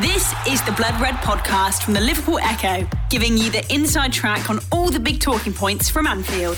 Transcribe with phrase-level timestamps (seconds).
[0.00, 4.48] This is the Blood Red podcast from the Liverpool Echo, giving you the inside track
[4.48, 6.56] on all the big talking points from Anfield.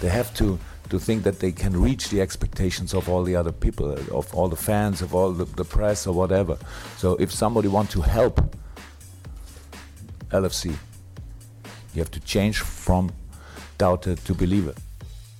[0.00, 0.58] They have to
[0.88, 4.48] to think that they can reach the expectations of all the other people, of all
[4.48, 6.56] the fans, of all the, the press or whatever.
[6.96, 8.56] So if somebody wants to help
[10.30, 10.74] LFC,
[11.92, 13.12] you have to change from
[13.76, 14.72] doubter to believer.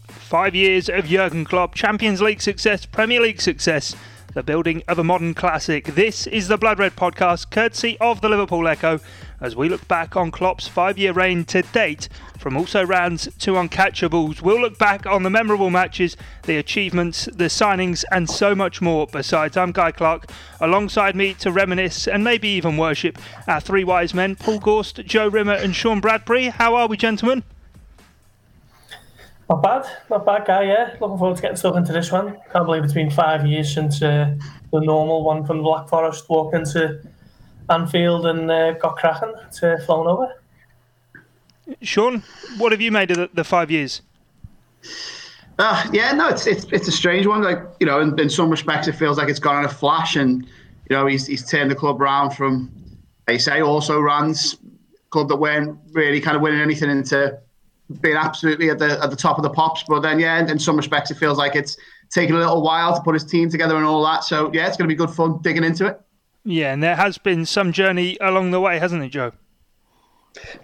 [0.09, 3.97] Five years of Jurgen Klopp, Champions League success, Premier League success
[4.35, 5.95] the building of a modern classic.
[5.95, 8.99] This is the Blood Red podcast, courtesy of the Liverpool Echo,
[9.41, 13.53] as we look back on Klopp's five year reign to date, from also rounds to
[13.53, 14.43] uncatchables.
[14.43, 19.07] We'll look back on the memorable matches, the achievements, the signings, and so much more.
[19.07, 20.29] Besides, I'm Guy Clark.
[20.61, 25.29] Alongside me to reminisce and maybe even worship our three wise men, Paul Gorst, Joe
[25.29, 26.47] Rimmer, and Sean Bradbury.
[26.49, 27.45] How are we, gentlemen?
[29.51, 30.63] Not bad, not bad, guy.
[30.63, 32.39] Yeah, looking forward to getting stuck into this one.
[32.53, 34.35] Can't believe it's been five years since uh,
[34.73, 37.03] the normal one from Black Forest walked into
[37.69, 39.35] Anfield and uh, got cracking.
[39.59, 40.35] to uh, flown over.
[41.83, 42.23] Sean,
[42.57, 44.01] what have you made of the, the five years?
[45.59, 47.43] Uh, yeah, no, it's, it's it's a strange one.
[47.43, 50.17] Like you know, in, in some respects, it feels like it's gone in a flash,
[50.17, 50.43] and
[50.89, 52.71] you know, he's he's turned the club around from,
[53.27, 54.57] they say, also runs
[55.11, 57.39] club that weren't really kind of winning anything into
[58.01, 59.85] being absolutely at the at the top of the pops.
[59.87, 61.77] But then, yeah, in some respects, it feels like it's
[62.11, 64.25] taken a little while to put his team together and all that.
[64.25, 66.01] So yeah, it's going to be good fun digging into it.
[66.45, 69.33] Yeah, and there has been some journey along the way, hasn't it, Joe?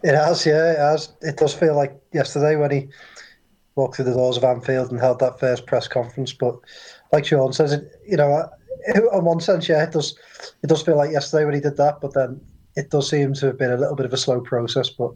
[0.03, 1.13] It has, yeah, it has.
[1.23, 2.89] It does feel like yesterday when he
[3.77, 6.33] walked through the doors of Anfield and held that first press conference.
[6.33, 6.57] But
[7.13, 8.49] like Sean says, it, you know,
[8.95, 10.19] in one sense, yeah, it does.
[10.63, 12.41] It does feel like yesterday when he did that, but then
[12.77, 14.91] it does seem to have been a little bit of a slow process.
[14.91, 15.13] But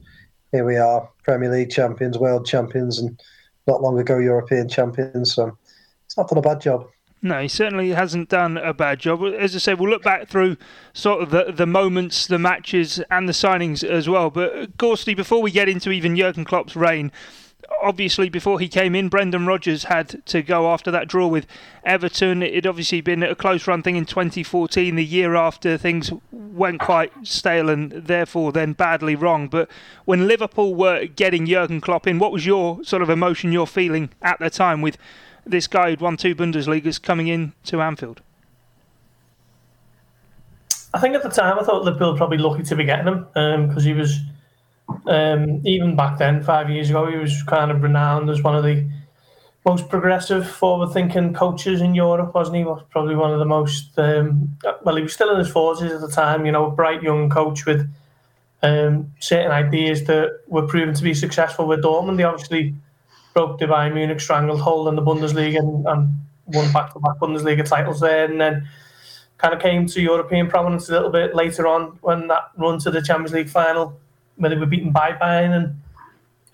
[0.54, 3.20] here we are, Premier League champions, world champions, and
[3.66, 5.34] not long ago European champions.
[5.34, 5.58] So
[6.06, 6.86] it's not done a bad job.
[7.22, 9.20] No, he certainly hasn't done a bad job.
[9.24, 10.56] As I said, we'll look back through
[10.92, 14.30] sort of the, the moments, the matches, and the signings as well.
[14.30, 17.10] But Gorsty, before we get into even Jurgen Klopp's reign,
[17.82, 21.46] obviously before he came in, Brendan Rodgers had to go after that draw with
[21.84, 22.42] Everton.
[22.42, 27.12] It'd obviously been a close run thing in 2014, the year after things went quite
[27.22, 29.48] stale and therefore then badly wrong.
[29.48, 29.68] But
[30.04, 34.10] when Liverpool were getting Jurgen Klopp in, what was your sort of emotion, your feeling
[34.22, 34.96] at the time with
[35.44, 38.20] this guy who'd won two Bundesligas coming in to Anfield?
[40.94, 43.26] I think at the time I thought Liverpool were probably lucky to be getting him
[43.32, 44.20] because um, he was
[45.06, 48.64] um, even back then, five years ago, he was kind of renowned as one of
[48.64, 48.88] the
[49.66, 52.64] most progressive, forward-thinking coaches in Europe, wasn't he?
[52.64, 53.98] Was probably one of the most.
[53.98, 56.44] Um, well, he was still in his forties at the time.
[56.44, 57.90] You know, a bright young coach with
[58.62, 62.18] um, certain ideas that were proven to be successful with Dortmund.
[62.18, 62.74] They obviously
[63.32, 66.08] broke the Bayern Munich stranglehold in the Bundesliga and, and
[66.46, 68.68] won back-to-back Bundesliga titles there, and then
[69.38, 72.90] kind of came to European prominence a little bit later on when that run to
[72.90, 73.98] the Champions League final
[74.36, 75.74] when they were beaten by Bayern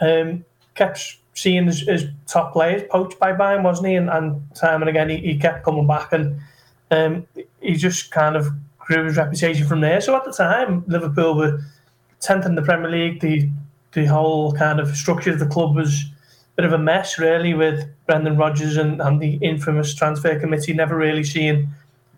[0.00, 3.94] and um, kept seeing his, his, top players poached by Bayern, wasn't he?
[3.94, 6.40] And, and time and again, he, he, kept coming back and
[6.90, 7.26] um,
[7.60, 8.48] he just kind of
[8.78, 10.00] grew his reputation from there.
[10.00, 11.60] So at the time, Liverpool were
[12.20, 13.20] 10th in the Premier League.
[13.20, 13.48] The,
[13.92, 17.54] the whole kind of structure of the club was a bit of a mess, really,
[17.54, 21.68] with Brendan Rodgers and, and the infamous transfer committee never really seeing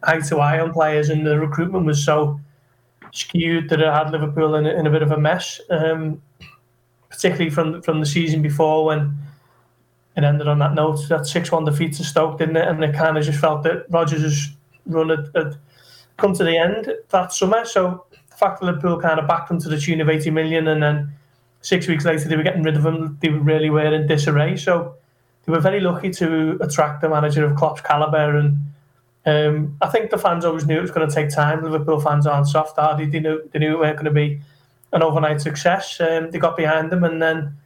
[0.03, 2.41] eye to eye on players, and the recruitment was so
[3.13, 6.21] skewed that it had Liverpool in, in a bit of a mess, um,
[7.09, 9.17] particularly from from the season before when
[10.17, 10.99] it ended on that note.
[11.09, 12.67] That six one defeat to Stoke, didn't it?
[12.67, 14.51] And it kind of just felt that Rodgers'
[14.87, 15.57] run had, had
[16.17, 17.65] come to the end that summer.
[17.65, 20.69] So the fact that Liverpool kind of backed them to the tune of eighty million,
[20.69, 21.13] and then
[21.61, 23.19] six weeks later they were getting rid of them.
[23.21, 24.57] they really were in disarray.
[24.57, 24.95] So
[25.45, 28.59] they were very lucky to attract the manager of Klopp's caliber and
[29.25, 31.63] um, I think the fans always knew it was going to take time.
[31.63, 33.07] Liverpool fans aren't soft, are they?
[33.07, 34.41] Knew, they knew it weren't going to be
[34.93, 36.01] an overnight success.
[36.01, 37.57] Um, they got behind them, and then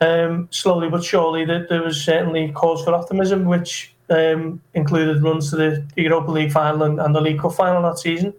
[0.00, 5.50] um, slowly but surely, that there was certainly cause for optimism, which um, included runs
[5.50, 8.32] to the Europa League final and, and the League Cup final that season.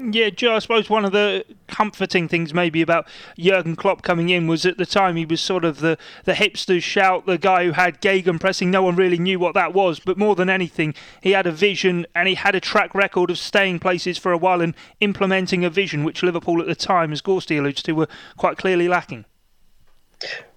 [0.00, 4.46] Yeah, Joe, I suppose one of the comforting things maybe about Jurgen Klopp coming in
[4.46, 7.72] was at the time he was sort of the, the hipsters shout, the guy who
[7.72, 8.68] had gegenpressing.
[8.68, 12.06] No one really knew what that was, but more than anything, he had a vision
[12.14, 15.70] and he had a track record of staying places for a while and implementing a
[15.70, 19.24] vision, which Liverpool at the time, as Gorsty alludes to, were quite clearly lacking.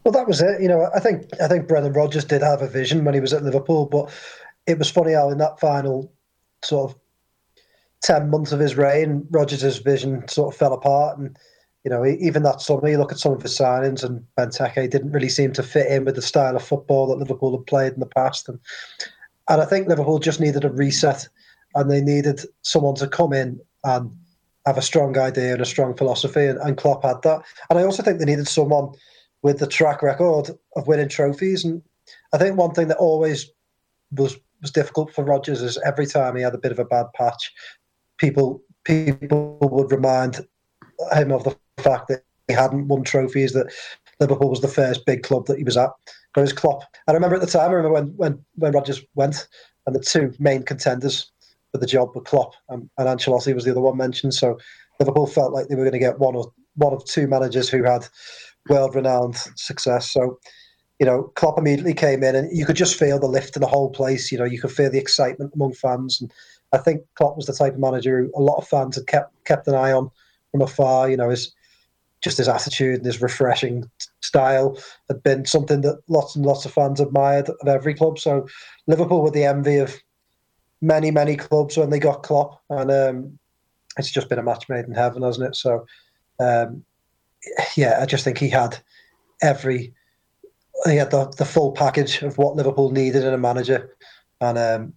[0.04, 0.62] Well, that was it.
[0.62, 3.34] You know, I think I think Brendan Rodgers did have a vision when he was
[3.34, 4.12] at Liverpool, but
[4.68, 6.12] it was funny how in that final
[6.64, 6.98] sort of
[8.04, 11.18] 10 months of his reign, Rodgers' vision sort of fell apart.
[11.18, 11.38] And,
[11.84, 15.12] you know, even that summer, you look at some of his signings, and Benteke didn't
[15.12, 18.00] really seem to fit in with the style of football that Liverpool had played in
[18.00, 18.50] the past.
[18.50, 18.60] And,
[19.50, 21.28] and I think Liverpool just needed a reset
[21.76, 24.12] and they needed someone to come in and
[24.66, 27.44] have a strong idea and a strong philosophy, and, and Klopp had that.
[27.70, 28.90] And I also think they needed someone
[29.42, 31.66] with the track record of winning trophies.
[31.66, 31.82] And
[32.34, 33.50] I think one thing that always
[34.12, 37.08] was was difficult for Rodgers is every time he had a bit of a bad
[37.16, 37.52] patch,
[38.22, 40.38] people people would remind
[41.14, 43.72] him of the fact that he hadn't won trophies, that
[44.20, 45.90] Liverpool was the first big club that he was at.
[46.34, 49.48] Whereas Klopp, I remember at the time, I remember when when when Rodgers went,
[49.86, 51.32] and the two main contenders
[51.72, 54.34] for the job were Klopp and, and Ancelotti was the other one mentioned.
[54.34, 54.58] So
[55.00, 56.46] Liverpool felt like they were going to get one of
[56.76, 58.08] one of two managers who had
[58.70, 60.12] world renowned success.
[60.12, 60.40] So
[61.00, 63.68] you know, Klopp immediately came in, and you could just feel the lift in the
[63.68, 64.32] whole place.
[64.32, 66.32] You know, you could feel the excitement among fans, and
[66.74, 69.34] I think Klopp was the type of manager who a lot of fans had kept
[69.46, 70.10] kept an eye on
[70.52, 71.10] from afar.
[71.10, 71.54] You know, his
[72.22, 73.90] just his attitude and his refreshing
[74.22, 74.78] style
[75.08, 78.20] had been something that lots and lots of fans admired of every club.
[78.20, 78.48] So
[78.88, 79.96] Liverpool were the envy of
[80.82, 83.40] many, many clubs when they got Klopp, and um,
[83.98, 85.56] it's just been a match made in heaven, hasn't it?
[85.56, 85.86] So,
[86.40, 86.84] um,
[87.76, 88.78] yeah, I just think he had
[89.42, 89.94] every
[90.86, 93.96] he had the, the full package of what Liverpool needed in a manager,
[94.40, 94.94] and um,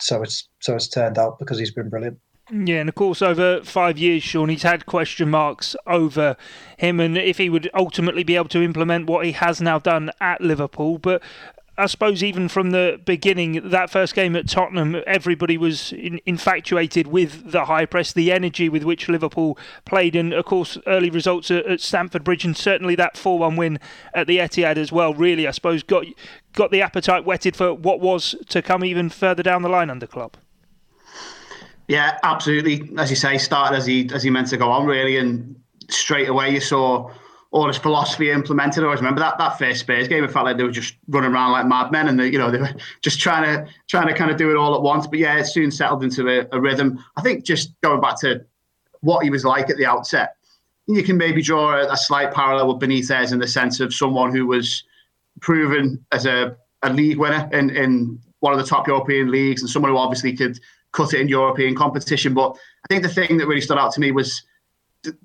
[0.00, 2.18] so it's so it's turned out because he's been brilliant.
[2.52, 6.36] Yeah, and of course, over five years, Sean, he's had question marks over
[6.78, 10.12] him and if he would ultimately be able to implement what he has now done
[10.20, 10.98] at Liverpool.
[10.98, 11.22] But
[11.78, 17.06] I suppose even from the beginning, that first game at Tottenham, everybody was in, infatuated
[17.06, 21.50] with the high press, the energy with which Liverpool played, and of course, early results
[21.50, 23.78] at, at Stamford Bridge, and certainly that four-one win
[24.14, 25.12] at the Etihad as well.
[25.12, 26.06] Really, I suppose got
[26.54, 30.06] got the appetite whetted for what was to come even further down the line under
[30.06, 30.38] Klopp.
[31.88, 32.90] Yeah, absolutely.
[32.96, 35.54] As you say, started as he as he meant to go on really, and
[35.88, 37.10] straight away you saw
[37.56, 38.82] all his philosophy implemented.
[38.82, 40.22] I always remember that that first Spurs game.
[40.22, 42.58] It felt like they were just running around like madmen, and they, you know they
[42.58, 45.06] were just trying to trying to kind of do it all at once.
[45.06, 47.02] But yeah, it soon settled into a, a rhythm.
[47.16, 48.44] I think just going back to
[49.00, 50.36] what he was like at the outset,
[50.86, 54.34] you can maybe draw a, a slight parallel with Benitez in the sense of someone
[54.34, 54.84] who was
[55.40, 59.70] proven as a, a league winner in, in one of the top European leagues, and
[59.70, 60.60] someone who obviously could
[60.92, 62.34] cut it in European competition.
[62.34, 62.50] But
[62.84, 64.42] I think the thing that really stood out to me was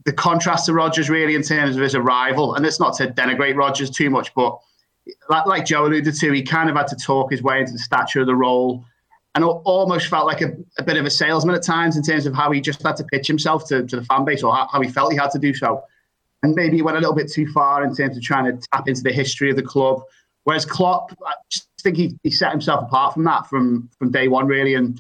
[0.06, 2.56] the, contrast to Rodgers, really, in terms of his arrival.
[2.56, 4.60] And it's not to denigrate Rodgers too much, but
[5.30, 7.80] like, like Joe alluded to, he kind of had to talk his way into the
[7.80, 8.86] stature of the role
[9.36, 12.34] and almost felt like a, a, bit of a salesman at times in terms of
[12.34, 14.82] how he just had to pitch himself to, to the fan base or how, how,
[14.82, 15.82] he felt he had to do so.
[16.44, 18.88] And maybe he went a little bit too far in terms of trying to tap
[18.88, 20.02] into the history of the club.
[20.44, 24.28] Whereas Klopp, I just think he, he set himself apart from that from, from day
[24.28, 24.74] one, really.
[24.74, 25.00] And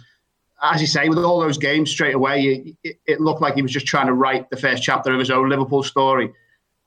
[0.61, 3.71] as you say, with all those games straight away, it, it, looked like he was
[3.71, 6.31] just trying to write the first chapter of his own Liverpool story.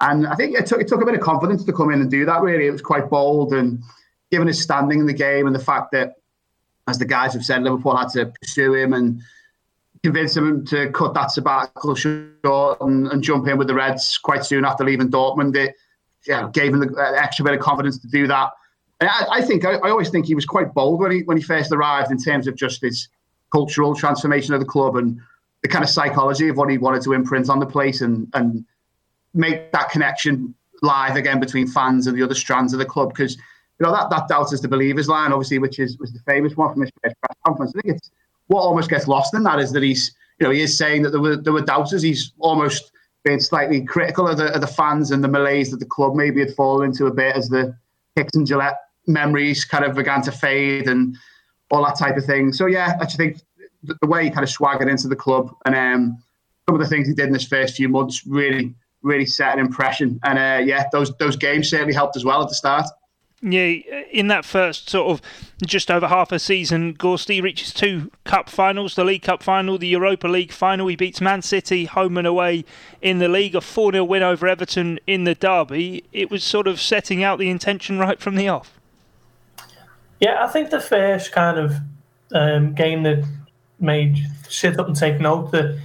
[0.00, 2.10] And I think it took, it took a bit of confidence to come in and
[2.10, 2.66] do that, really.
[2.66, 3.82] It was quite bold and
[4.30, 6.14] given his standing in the game and the fact that,
[6.86, 9.20] as the guys have said, Liverpool had to pursue him and
[10.02, 14.44] convince him to cut that sabbatical short and, and jump in with the Reds quite
[14.44, 15.56] soon after leaving Dortmund.
[15.56, 15.74] It
[16.26, 18.50] yeah, gave him the uh, extra bit of confidence to do that.
[19.00, 22.10] I, think I always think he was quite bold when he when he first arrived
[22.10, 23.08] in terms of just his
[23.54, 25.20] cultural transformation of the club and
[25.62, 28.64] the kind of psychology of what he wanted to imprint on the place and and
[29.32, 30.52] make that connection
[30.82, 33.10] live again between fans and the other strands of the club.
[33.10, 36.18] Because you know that that doubt is the believers line obviously which is was the
[36.26, 37.14] famous one from his press
[37.46, 37.72] conference.
[37.76, 38.10] I think it's
[38.48, 41.10] what almost gets lost in that is that he's you know he is saying that
[41.10, 42.02] there were there were doubters.
[42.02, 42.90] He's almost
[43.22, 46.40] being slightly critical of the of the fans and the malaise that the club maybe
[46.40, 47.76] had fallen into a bit as the
[48.16, 48.76] Hicks and Gillett
[49.06, 51.16] memories kind of began to fade and
[51.70, 52.52] all that type of thing.
[52.52, 53.40] So yeah, I just think
[53.82, 56.22] the, way he kind of swaggered into the club and um,
[56.66, 59.60] some of the things he did in his first few months really, really set an
[59.60, 60.20] impression.
[60.24, 62.86] And uh, yeah, those those games certainly helped as well at the start.
[63.46, 63.74] Yeah,
[64.10, 65.20] in that first sort of
[65.66, 69.86] just over half a season, Gorsty reaches two cup finals the League Cup final, the
[69.86, 70.86] Europa League final.
[70.86, 72.64] He beats Man City home and away
[73.02, 76.04] in the league, a 4 0 win over Everton in the derby.
[76.10, 78.73] It was sort of setting out the intention right from the off.
[80.24, 81.74] Yeah, I think the first kind of
[82.32, 83.28] um, game that
[83.78, 84.16] made
[84.48, 85.78] sit up and take note that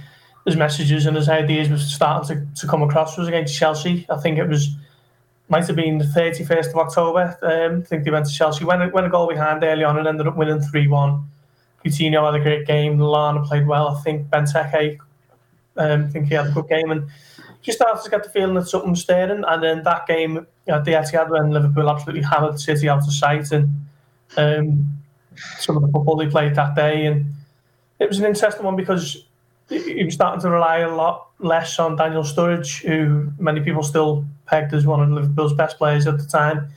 [0.46, 4.06] his messages and his ideas were starting to, to come across was against Chelsea.
[4.08, 4.74] I think it was
[5.50, 7.38] might have been the 31st of October.
[7.42, 10.08] Um, I think they went to Chelsea, went, went a goal behind early on and
[10.08, 11.28] ended up winning 3 1.
[11.84, 12.96] Coutinho had a great game.
[12.96, 13.88] Lallana played well.
[13.88, 15.00] I think Benteke,
[15.76, 16.90] um, I think he had a good game.
[16.92, 17.10] And
[17.60, 19.44] just started to get the feeling that something was stirring.
[19.46, 23.52] And then that game at the Etihad when Liverpool absolutely hammered City out of sight.
[23.52, 23.68] And
[24.36, 24.86] um,
[25.58, 27.06] some of the football they played that day.
[27.06, 27.32] And
[27.98, 29.24] it was an interesting one because
[29.68, 34.24] he was starting to rely a lot less on Daniel Sturridge, who many people still
[34.46, 36.68] pegged as one of Liverpool's best players at the time.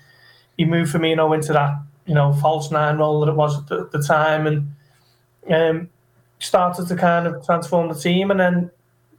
[0.57, 3.89] He moved Firmino into that, you know, false nine role that it was at the,
[3.91, 4.75] the time, and
[5.50, 5.89] um,
[6.39, 8.72] started to kind of transform the team, and then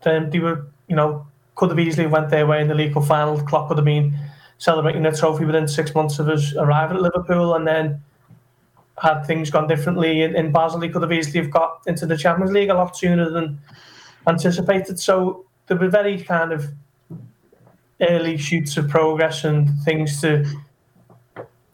[0.02, 1.26] then they were, you know,
[1.56, 3.40] could have easily went their way in the league final.
[3.42, 4.16] Klopp would have been
[4.58, 8.00] celebrating the trophy within six months of his arrival at Liverpool, and then
[8.98, 12.16] had things gone differently in, in Basel, he could have easily have got into the
[12.16, 13.58] Champions League a lot sooner than
[14.26, 14.98] anticipated.
[14.98, 16.66] So there were very kind of
[18.00, 20.44] early shoots of progress and things to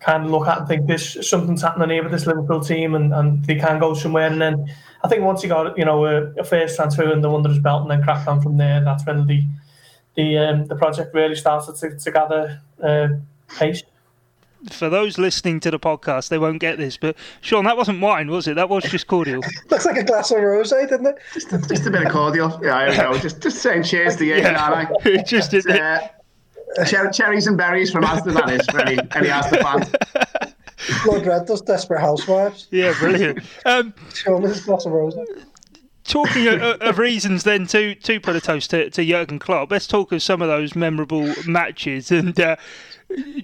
[0.01, 3.13] kind of look at and think this something's happening here with this Liverpool team and,
[3.13, 4.27] and they can go somewhere.
[4.27, 4.67] And then
[5.05, 7.83] I think once he got you know a, a first transfer under under his belt
[7.83, 9.45] and then cracked on from there, that's when the
[10.17, 13.09] the um, the project really started to, to gather uh,
[13.59, 13.83] pace.
[14.71, 18.31] For those listening to the podcast, they won't get this, but Sean, that wasn't wine,
[18.31, 18.57] was it?
[18.57, 19.43] That was just cordial.
[19.71, 21.19] Looks like a glass of rosé, didn't it?
[21.33, 22.61] Just a, just a bit of cordial.
[22.63, 23.19] Yeah, there we go.
[23.21, 24.91] Just just saying cheers to you, yeah.
[25.27, 26.01] just did uh,
[26.85, 31.05] cher- cherries and berries from Asda, that is, for any, any Asda fans.
[31.05, 32.69] Blood Red does Desperate Housewives.
[32.71, 33.41] Yeah, brilliant.
[33.65, 35.25] Um, Sean, this glass of rosé
[36.11, 39.87] talking of, of, reasons then to to put a toast to, to Jurgen Klopp, let's
[39.87, 42.11] talk of some of those memorable matches.
[42.11, 42.57] And uh,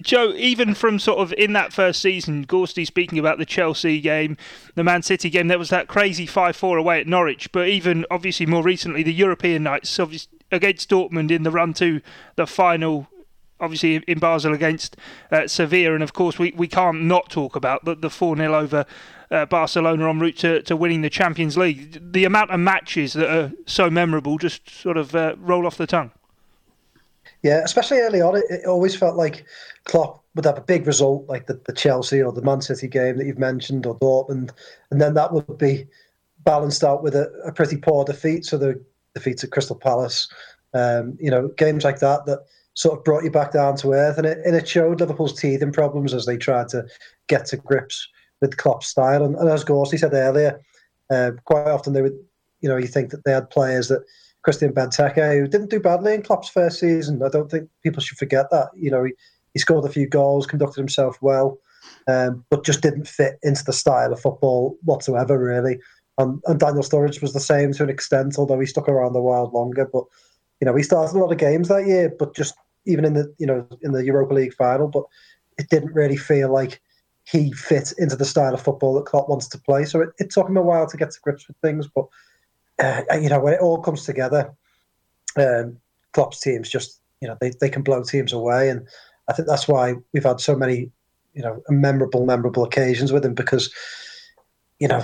[0.01, 4.37] Joe, even from sort of in that first season, Gorsty speaking about the Chelsea game,
[4.75, 7.51] the Man City game, there was that crazy 5 4 away at Norwich.
[7.51, 9.99] But even obviously more recently, the European nights
[10.51, 12.01] against Dortmund in the run to
[12.35, 13.07] the final
[13.59, 14.97] obviously in Basel against
[15.31, 18.53] uh, Sevilla, and of course we, we can't not talk about the the four 0
[18.53, 18.85] over
[19.31, 22.11] uh, Barcelona en route to, to winning the Champions League.
[22.13, 25.87] The amount of matches that are so memorable just sort of uh, roll off the
[25.87, 26.11] tongue.
[27.43, 29.45] Yeah, especially early on, it, it, always felt like
[29.85, 33.17] Klopp would have a big result, like the, the Chelsea or the Man City game
[33.17, 34.51] that you've mentioned, or Dortmund,
[34.91, 35.87] and then that would be
[36.43, 38.45] balanced out with a, a pretty poor defeat.
[38.45, 40.27] So the defeats at Crystal Palace,
[40.73, 44.17] um, you know, games like that that sort of brought you back down to earth,
[44.17, 46.85] and it, and it showed Liverpool's teeth and problems as they tried to
[47.27, 48.07] get to grips
[48.41, 49.23] with Klopp's style.
[49.23, 50.59] And, and as Gorsty said earlier,
[51.09, 52.17] uh, quite often they would,
[52.61, 54.03] you know, you think that they had players that
[54.47, 57.21] Christian Benteke, who didn't do badly in Klopp's first season.
[57.21, 58.69] I don't think people should forget that.
[58.77, 59.11] You know, he,
[59.51, 61.57] he scored a few goals, conducted himself well,
[62.07, 65.79] um, but just didn't fit into the style of football whatsoever, really.
[66.17, 69.21] And, and Daniel Sturridge was the same to an extent, although he stuck around the
[69.21, 69.85] while longer.
[69.91, 70.05] But
[70.61, 73.35] you know, he started a lot of games that year, but just even in the
[73.39, 75.03] you know in the Europa League final, but
[75.57, 76.79] it didn't really feel like
[77.25, 79.83] he fit into the style of football that Klopp wants to play.
[79.83, 82.05] So it, it took him a while to get to grips with things, but
[82.79, 84.51] uh, you know when it all comes together,
[85.35, 85.77] um,
[86.13, 88.87] Klopp's teams just you know they, they can blow teams away, and
[89.27, 90.91] I think that's why we've had so many
[91.33, 93.73] you know memorable memorable occasions with him because
[94.79, 95.03] you know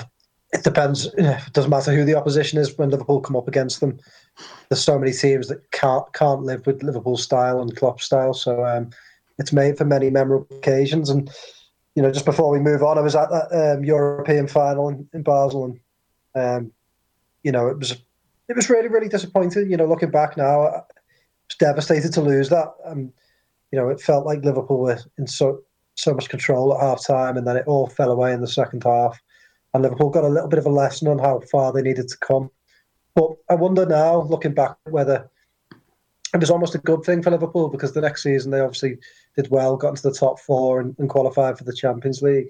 [0.53, 1.05] it depends.
[1.17, 3.99] It doesn't matter who the opposition is when Liverpool come up against them.
[4.69, 8.33] There's so many teams that can't can't live with Liverpool style and Klopp style.
[8.33, 8.91] So um,
[9.39, 11.29] it's made for many memorable occasions, and
[11.95, 15.07] you know, just before we move on, I was at that um, European final in,
[15.13, 15.79] in Basel, and
[16.35, 16.71] um,
[17.43, 17.91] you know, it was
[18.49, 19.69] it was really really disappointing.
[19.69, 20.81] You know, looking back now, I
[21.47, 22.73] was devastated to lose that.
[22.85, 23.11] Um,
[23.71, 25.61] you know, it felt like Liverpool were in so
[25.95, 28.83] so much control at half time, and then it all fell away in the second
[28.83, 29.19] half.
[29.73, 32.17] And Liverpool got a little bit of a lesson on how far they needed to
[32.17, 32.49] come.
[33.15, 35.29] But I wonder now, looking back, whether
[36.33, 38.97] it was almost a good thing for Liverpool because the next season they obviously
[39.35, 42.47] did well, got into the top four and, and qualified for the Champions League.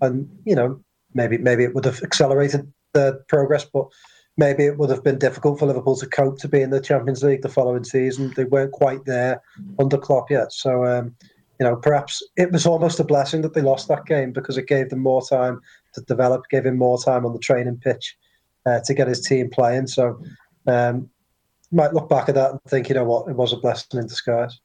[0.00, 0.80] And you know,
[1.14, 3.86] maybe maybe it would have accelerated the progress, but
[4.36, 7.22] maybe it would have been difficult for Liverpool to cope to be in the Champions
[7.22, 8.32] League the following season.
[8.36, 9.40] They weren't quite there
[9.78, 11.14] under Klopp yet, so um,
[11.60, 14.66] you know perhaps it was almost a blessing that they lost that game because it
[14.66, 15.60] gave them more time
[15.94, 18.16] to develop, gave him more time on the training pitch
[18.66, 19.86] uh, to get his team playing.
[19.86, 20.20] So
[20.66, 21.08] um,
[21.72, 24.06] might look back at that and think, you know what, it was a blessing in
[24.06, 24.60] disguise.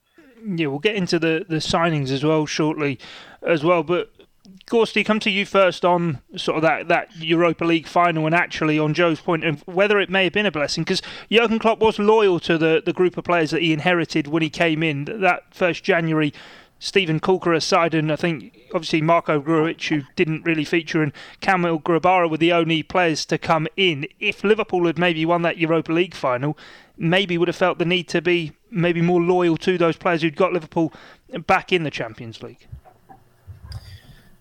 [0.46, 2.98] Yeah, we'll get into the, the signings as well shortly,
[3.42, 3.84] as well.
[3.84, 4.12] But
[4.68, 8.77] Gorsty, come to you first on sort of that, that Europa League final, and actually
[8.77, 11.01] on Joe's point of whether it may have been a blessing, because
[11.32, 14.50] Jurgen Klopp was loyal to the, the group of players that he inherited when he
[14.50, 15.06] came in.
[15.06, 16.34] That first January
[16.79, 21.79] Steven Caulker aside, and I think obviously Marko Grujic, who didn't really feature, and Kamil
[21.79, 24.08] Grabara were the only players to come in.
[24.20, 26.58] If Liverpool had maybe won that Europa League final,
[26.98, 30.36] maybe would have felt the need to be maybe more loyal to those players who'd
[30.36, 30.94] got Liverpool
[31.46, 32.69] back in the Champions League.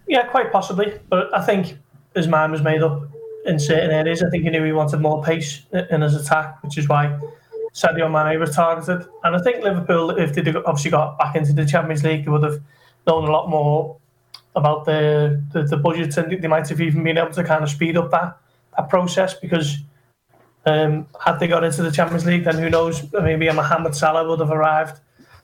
[0.09, 0.99] Yeah, quite possibly.
[1.09, 1.79] But I think
[2.15, 3.03] his mind was made up
[3.45, 4.23] in certain areas.
[4.23, 7.19] I think he knew he wanted more pace in his attack, which is why
[7.73, 9.07] Sadio Mane was targeted.
[9.25, 12.43] And I think Liverpool, if they'd obviously got back into the Champions League, they would
[12.43, 12.61] have
[13.07, 13.97] known a lot more
[14.57, 17.71] about the, the, the budgets and they might have even been able to kind of
[17.71, 18.37] speed up that,
[18.77, 19.79] that process because
[20.67, 24.29] um, had they got into the Champions League, then who knows, maybe a Mohamed Salah
[24.29, 25.01] would have arrived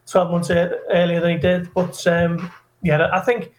[0.06, 1.72] 12 months earlier than he did.
[1.72, 2.50] But um,
[2.82, 3.52] yeah, I think,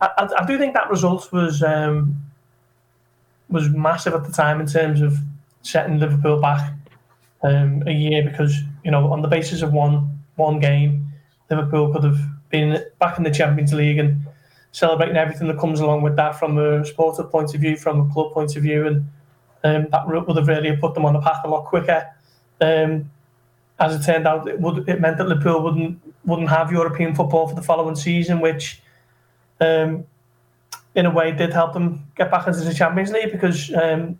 [0.00, 2.16] I, I, do think that result was um,
[3.48, 5.18] was massive at the time in terms of
[5.62, 6.72] setting Liverpool back
[7.42, 11.12] um, a year because you know on the basis of one one game,
[11.50, 14.24] Liverpool could have been back in the Champions League and
[14.72, 18.12] celebrating everything that comes along with that from a sportive point of view, from a
[18.12, 18.96] club point of view, and
[19.64, 22.06] um, that would have really put them on the path a lot quicker.
[22.60, 23.10] Um,
[23.80, 27.48] as it turned out, it would it meant that Liverpool wouldn't wouldn't have European football
[27.48, 28.80] for the following season, which
[29.60, 30.04] um,
[30.94, 34.18] in a way did help them get back into the Champions League because um,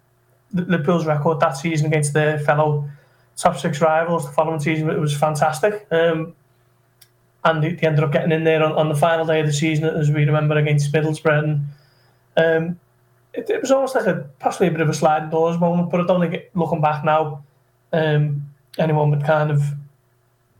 [0.52, 2.88] Liverpool's record that season against their fellow
[3.36, 5.86] top six rivals the following season it was fantastic.
[5.90, 6.34] Um,
[7.44, 9.84] and they, ended up getting in there on, on, the final day of the season,
[9.84, 11.38] as we remember, against Middlesbrough.
[11.44, 11.66] And
[12.36, 12.80] um,
[13.32, 16.00] it, it, was almost like a possibly a bit of a sliding doors moment, but
[16.00, 17.44] I don't think looking back now,
[17.92, 18.42] um,
[18.76, 19.62] anyone would kind of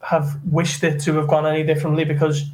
[0.02, 2.44] have wished it to have gone any differently because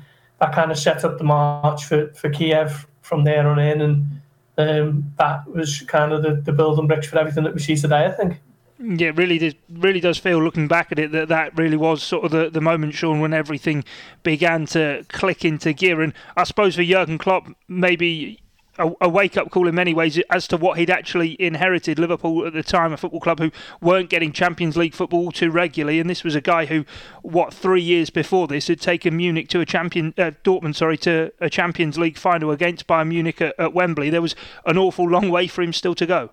[0.41, 4.21] that kind of set up the march for, for Kiev from there on in, and
[4.59, 8.07] um, that was kind of the, the building bricks for everything that we see today.
[8.07, 8.41] I think.
[8.79, 12.03] Yeah, it really does, really does feel looking back at it that that really was
[12.03, 13.85] sort of the, the moment, Sean, when everything
[14.23, 16.01] began to click into gear.
[16.01, 18.41] And I suppose for Jurgen Klopp, maybe
[18.79, 21.99] a, a wake up call in many ways as to what he'd actually inherited.
[21.99, 23.51] Liverpool at the time, a football club who
[23.81, 26.85] weren't getting Champions League football too regularly, and this was a guy who,
[27.23, 31.33] what three years before this, had taken Munich to a champion, uh, Dortmund, sorry, to
[31.41, 34.11] a Champions League final against Bayern Munich at, at Wembley.
[34.11, 34.35] There was
[34.67, 36.31] an awful long way for him still to go.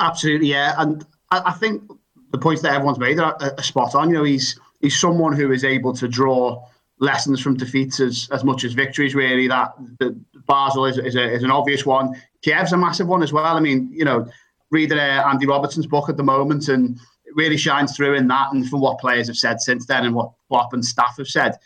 [0.00, 1.82] Absolutely, yeah, and I, I think
[2.30, 4.10] the points that everyone's made are, are, spot on.
[4.10, 6.64] You know, he's he's someone who is able to draw
[6.98, 9.14] lessons from defeats as, as much as victories.
[9.14, 10.18] Really, that the
[10.52, 12.14] Basel is, is, a, is an obvious one.
[12.44, 13.56] Kiev's a massive one as well.
[13.56, 14.28] I mean, you know,
[14.70, 18.52] reading uh, Andy Robertson's book at the moment, and it really shines through in that,
[18.52, 21.56] and from what players have said since then, and what Klopp and staff have said,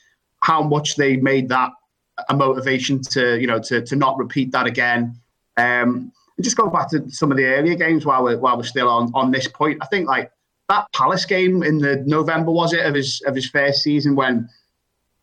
[0.43, 1.71] how much they made that
[2.29, 5.21] a motivation to you know to to not repeat that again.
[5.57, 8.89] Um, just go back to some of the earlier games while we're while we're still
[8.89, 9.79] on on this point.
[9.83, 10.31] I think like
[10.69, 14.49] that Palace game in the November was it of his of his first season when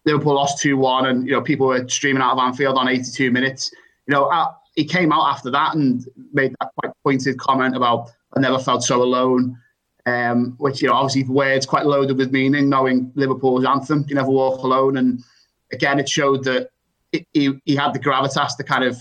[0.06, 3.12] Liverpool lost two one and you know people were streaming out of Anfield on eighty
[3.12, 3.72] two minutes.
[4.08, 8.12] You know uh, he came out after that and made that quite pointed comment about
[8.36, 9.58] I never felt so alone.
[10.06, 14.32] Um, which you know obviously words quite loaded with meaning, knowing Liverpool's anthem, "You Never
[14.32, 15.24] Walk Alone," and
[15.72, 16.72] again it showed that
[17.14, 18.98] it, he he had the gravitas to kind of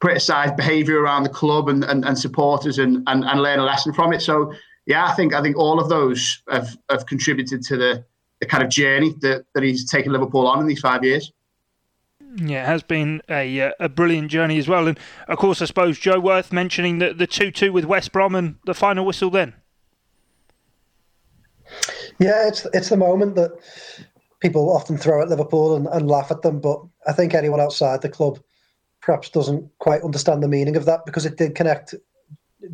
[0.00, 3.92] criticise behaviour around the club and, and, and supporters and, and, and learn a lesson
[3.92, 4.22] from it.
[4.22, 4.52] So
[4.86, 8.04] yeah, I think I think all of those have, have contributed to the,
[8.40, 11.32] the kind of journey that, that he's taken Liverpool on in these five years.
[12.36, 14.98] Yeah, it has been a uh, a brilliant journey as well, and
[15.28, 18.56] of course, I suppose Joe Worth mentioning the the two two with West Brom and
[18.66, 19.54] the final whistle then.
[22.18, 23.52] Yeah, it's it's the moment that
[24.40, 28.02] people often throw at Liverpool and, and laugh at them, but I think anyone outside
[28.02, 28.38] the club
[29.00, 31.94] perhaps doesn't quite understand the meaning of that because it did connect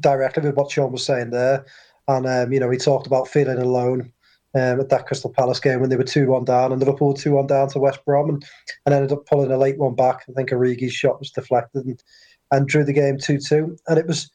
[0.00, 1.64] directly with what Sean was saying there.
[2.08, 4.12] And, um, you know, he talked about feeling alone
[4.54, 7.32] um, at that Crystal Palace game when they were 2 1 down and Liverpool 2
[7.32, 8.44] 1 down to West Brom and,
[8.86, 10.24] and ended up pulling a late one back.
[10.28, 12.02] I think Origi's shot was deflected and,
[12.50, 13.76] and drew the game 2 2.
[13.88, 14.30] And it was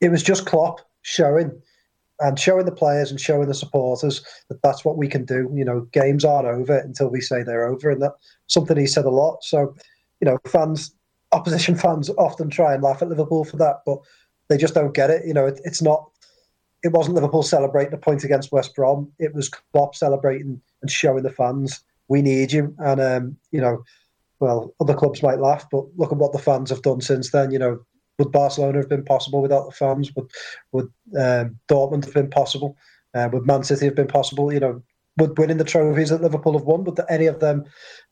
[0.00, 1.52] it was just Klopp showing
[2.20, 5.50] and showing the players and showing the supporters that that's what we can do.
[5.54, 7.90] You know, games aren't over until we say they're over.
[7.90, 8.16] And that's
[8.48, 9.44] something he said a lot.
[9.44, 9.74] So,
[10.20, 10.94] you know, fans
[11.32, 13.98] opposition fans often try and laugh at Liverpool for that, but
[14.48, 15.26] they just don't get it.
[15.26, 16.10] You know, it, it's not.
[16.82, 19.10] It wasn't Liverpool celebrating a point against West Brom.
[19.18, 22.74] It was Klopp celebrating and showing the fans we need you.
[22.78, 23.84] And um, you know,
[24.40, 27.50] well, other clubs might laugh, but look at what the fans have done since then.
[27.50, 27.80] You know,
[28.18, 30.14] would Barcelona have been possible without the fans?
[30.14, 30.30] Would
[30.72, 32.76] would um, Dortmund have been possible?
[33.14, 34.52] Uh, would Man City have been possible?
[34.52, 34.82] You know,
[35.16, 36.84] would winning the trophies that Liverpool have won?
[36.84, 37.64] Would any of them?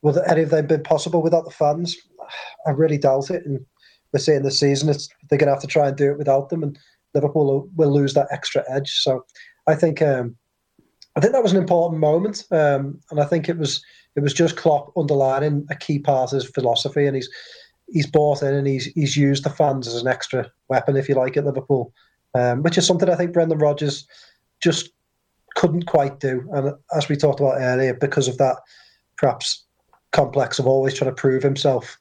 [0.03, 1.97] Would any of them been possible without the fans?
[2.67, 3.45] I really doubt it.
[3.47, 3.65] And
[4.13, 6.49] we're seeing this season, it's, they're going to have to try and do it without
[6.49, 6.79] them, and
[7.17, 9.01] Liverpool will, lose that extra edge.
[9.01, 9.25] So
[9.67, 10.37] I think um,
[11.17, 13.83] I think that was an important moment, um, and I think it was
[14.15, 17.31] it was just Klopp underlining a key part of his philosophy, and he's
[17.89, 21.15] he's bought in and he's he's used the fans as an extra weapon, if you
[21.15, 21.93] like, at Liverpool,
[22.35, 24.07] um, which is something I think Brendan Rodgers
[24.63, 24.91] just
[25.55, 28.59] couldn't quite do, and as we talked about earlier, because of that
[29.17, 29.65] perhaps
[30.13, 31.99] complex of always trying to prove himself.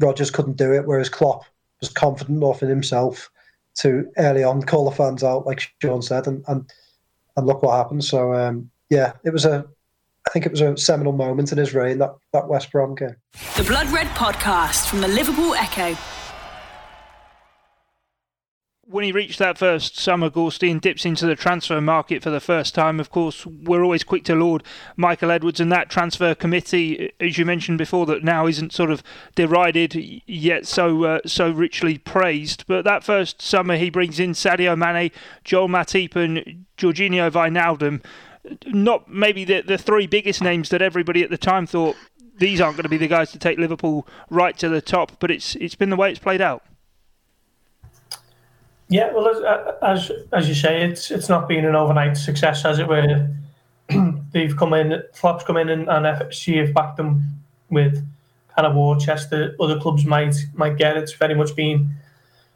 [0.00, 1.44] Rodgers couldn't do it, whereas Klopp
[1.80, 3.30] was confident enough in himself
[3.78, 6.70] to early on call the fans out, like Sean said, and and,
[7.36, 8.04] and look what happened.
[8.04, 9.64] So um, yeah, it was a.
[10.24, 13.16] I think it was a seminal moment in his reign that that West Brom game.
[13.56, 15.96] The Blood Red Podcast from the Liverpool Echo.
[18.92, 22.74] When he reached that first summer, Gorstein dips into the transfer market for the first
[22.74, 23.00] time.
[23.00, 24.62] Of course, we're always quick to laud
[24.96, 29.02] Michael Edwards and that transfer committee, as you mentioned before, that now isn't sort of
[29.34, 32.64] derided yet so uh, so richly praised.
[32.66, 35.10] But that first summer, he brings in Sadio Mane,
[35.42, 38.04] Joel Matip, and Georginio Wijnaldum.
[38.66, 41.96] Not maybe the the three biggest names that everybody at the time thought
[42.38, 45.30] these aren't going to be the guys to take Liverpool right to the top, but
[45.30, 46.62] it's it's been the way it's played out.
[48.92, 52.78] Yeah, well, as, as as you say, it's it's not been an overnight success, as
[52.78, 53.26] it were.
[54.32, 57.22] They've come in, Klopp's come in, and, and have backed them
[57.70, 58.06] with
[58.54, 60.98] kind of war chest that other clubs might might get.
[60.98, 61.88] It's very much been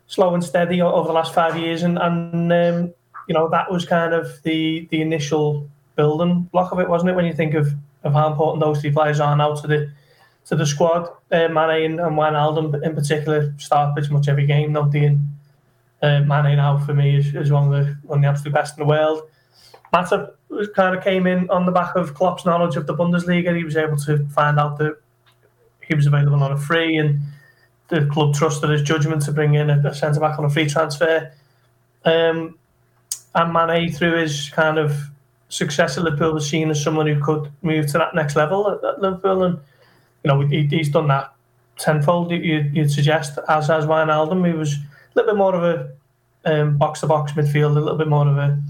[0.08, 2.92] slow and steady over the last five years, and and um,
[3.28, 7.16] you know that was kind of the the initial building block of it, wasn't it?
[7.16, 7.72] When you think of
[8.04, 9.90] of how important those three players are now to the
[10.48, 14.74] to the squad, uh, Mane and, and Wijnaldum in particular start pretty much every game,
[14.74, 15.16] don't they?
[16.02, 18.76] Uh, Mane now for me is, is one of the one of the absolute best
[18.78, 19.22] in the world.
[19.92, 20.34] Matip
[20.74, 23.56] kind of came in on the back of Klopp's knowledge of the Bundesliga.
[23.56, 24.96] He was able to find out that
[25.80, 27.20] he was available on a free, and
[27.88, 30.68] the club trusted his judgment to bring in a, a centre back on a free
[30.68, 31.32] transfer.
[32.04, 32.58] Um,
[33.34, 34.96] and Mane, through his kind of
[35.48, 38.84] success at Liverpool, was seen as someone who could move to that next level at,
[38.84, 39.58] at Liverpool, and
[40.24, 41.32] you know he, he's done that
[41.78, 42.32] tenfold.
[42.32, 44.76] You, would suggest, as as Wijnaldum, he was
[45.16, 45.64] little bit more of
[46.44, 48.60] a box to box midfield, a little bit more of a,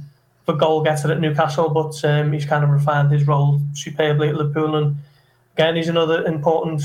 [0.48, 4.36] a goal getter at Newcastle, but um, he's kind of refined his role superbly at
[4.36, 4.76] Liverpool.
[4.76, 4.96] And
[5.54, 6.82] again, he's another important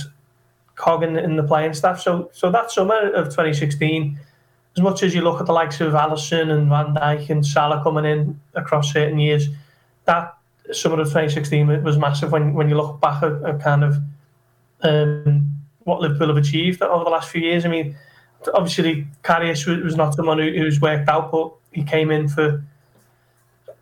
[0.76, 2.02] cog in, in the playing staff.
[2.02, 4.20] So, so that summer of 2016,
[4.76, 7.84] as much as you look at the likes of Alisson and Van Dijk and Salah
[7.84, 9.48] coming in across certain years,
[10.06, 10.36] that
[10.72, 13.98] summer of 2016 was massive when, when you look back at, at kind of
[14.82, 17.66] um, what Liverpool have achieved over the last few years.
[17.66, 17.96] I mean,
[18.54, 22.64] obviously Karius was not someone who, who's worked out, but he came in for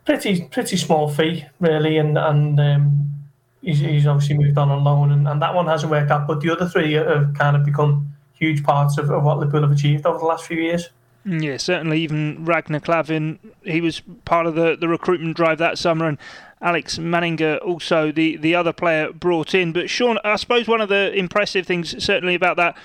[0.04, 3.10] pretty pretty small fee really, and and um,
[3.62, 6.26] he's, he's obviously moved on on loan, and, and that one hasn't worked out.
[6.26, 9.72] But the other three have kind of become huge parts of, of what Liverpool have
[9.72, 10.88] achieved over the last few years.
[11.24, 12.00] Yeah, certainly.
[12.00, 16.18] Even Ragnar Klavan, he was part of the, the recruitment drive that summer, and
[16.62, 19.72] Alex Manninger also the, the other player brought in.
[19.72, 22.76] But Sean, I suppose one of the impressive things certainly about that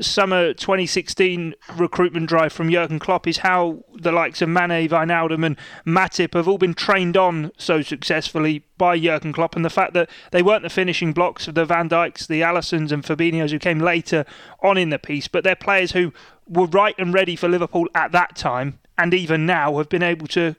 [0.00, 5.56] summer 2016 recruitment drive from Jurgen Klopp is how the likes of Mane, Wijnaldum and
[5.86, 10.08] Matip have all been trained on so successfully by Jurgen Klopp and the fact that
[10.30, 13.78] they weren't the finishing blocks of the Van Dijks, the Alissons, and Fabinhos who came
[13.78, 14.24] later
[14.62, 16.12] on in the piece, but they're players who
[16.48, 20.26] were right and ready for Liverpool at that time and even now have been able
[20.28, 20.54] to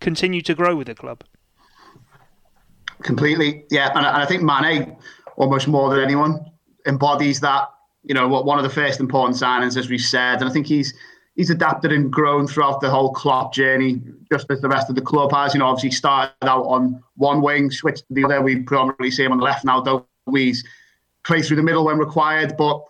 [0.00, 1.24] continue to grow with the club.
[3.02, 3.90] Completely, yeah.
[3.94, 4.96] And I think Mane,
[5.36, 6.44] almost more than anyone,
[6.86, 7.68] embodies that
[8.06, 10.94] you know, one of the first important signings, as we said, and I think he's
[11.34, 15.02] he's adapted and grown throughout the whole Klopp journey, just as the rest of the
[15.02, 15.54] club has.
[15.54, 18.40] You know, obviously started out on one wing, switched to the other.
[18.40, 20.46] We predominantly see him on the left now, don't we?
[20.46, 20.64] He's
[21.24, 22.80] through the middle when required, but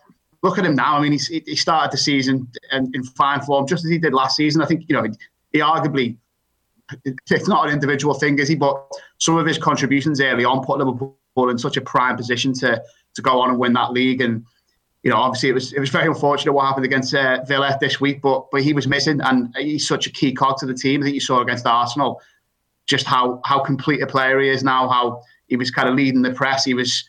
[0.43, 0.99] look at him now.
[0.99, 4.13] I mean, he's, he started the season in, in fine form, just as he did
[4.13, 4.61] last season.
[4.61, 5.11] I think you know he,
[5.53, 6.19] he arguably
[7.31, 8.55] it's not an individual thing, is he?
[8.55, 8.87] But
[9.19, 11.17] some of his contributions early on put Liverpool
[11.49, 12.83] in such a prime position to
[13.15, 14.45] to go on and win that league and
[15.07, 18.01] you know, obviously it was it was very unfortunate what happened against uh, Villa this
[18.01, 21.01] week, but but he was missing, and he's such a key cog to the team.
[21.01, 22.21] I think you saw against Arsenal
[22.87, 24.89] just how how complete a player he is now.
[24.89, 26.65] How he was kind of leading the press.
[26.65, 27.09] He was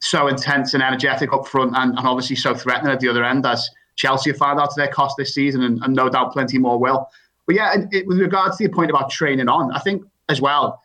[0.00, 3.44] so intense and energetic up front, and, and obviously so threatening at the other end.
[3.44, 6.56] As Chelsea have found out to their cost this season, and, and no doubt plenty
[6.56, 7.06] more will.
[7.44, 10.80] But yeah, it, with regards to your point about training on, I think as well,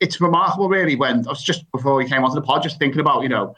[0.00, 2.98] it's remarkable really when I was just before we came onto the pod, just thinking
[2.98, 3.54] about you know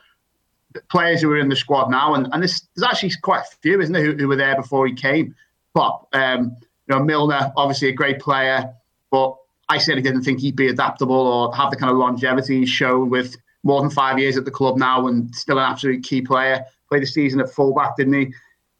[0.88, 3.80] players who are in the squad now, and, and there's, there's actually quite a few,
[3.80, 5.34] isn't there, who, who were there before he came.
[5.74, 6.56] But um,
[6.88, 8.72] you know, Milner, obviously a great player,
[9.10, 9.36] but
[9.68, 13.10] I certainly didn't think he'd be adaptable or have the kind of longevity he's shown
[13.10, 16.64] with more than five years at the club now and still an absolute key player.
[16.88, 18.32] Played the season at fullback, didn't he?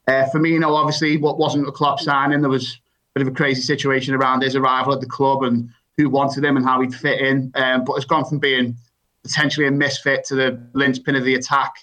[0.07, 2.79] Uh, Firmino, obviously, what wasn't a club signing, there was
[3.15, 6.45] a bit of a crazy situation around his arrival at the club and who wanted
[6.45, 7.51] him and how he'd fit in.
[7.55, 8.77] Um, but it's gone from being
[9.23, 11.73] potentially a misfit to the linchpin of the attack.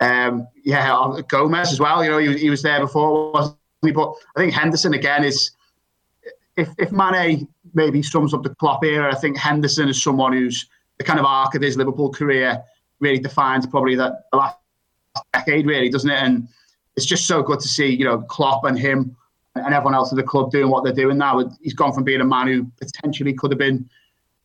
[0.00, 2.04] Um, yeah, Gomez as well.
[2.04, 3.90] You know, he, he was there before, wasn't he?
[3.90, 5.50] But I think Henderson again is
[6.56, 10.66] if if Mane maybe sums up the Klopp era, I think Henderson is someone who's
[10.98, 12.62] the kind of arc of his Liverpool career
[13.00, 14.56] really defines probably that the last
[15.32, 16.22] decade, really, doesn't it?
[16.22, 16.48] And
[16.96, 19.16] it's just so good to see, you know, Klopp and him
[19.54, 21.48] and everyone else at the club doing what they're doing now.
[21.62, 23.88] He's gone from being a man who potentially could have been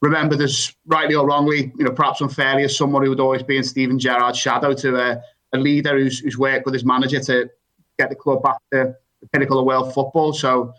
[0.01, 3.57] remembered as rightly or wrongly, you know, perhaps unfairly as someone who would always be
[3.57, 5.21] in Steven Gerrard's shadow to a,
[5.53, 7.49] a leader who's, who's worked with his manager to
[7.97, 10.33] get the club back to the pinnacle of world football.
[10.33, 10.73] So,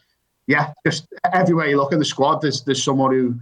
[0.46, 3.38] yeah, just everywhere you look in the squad, there's there's someone who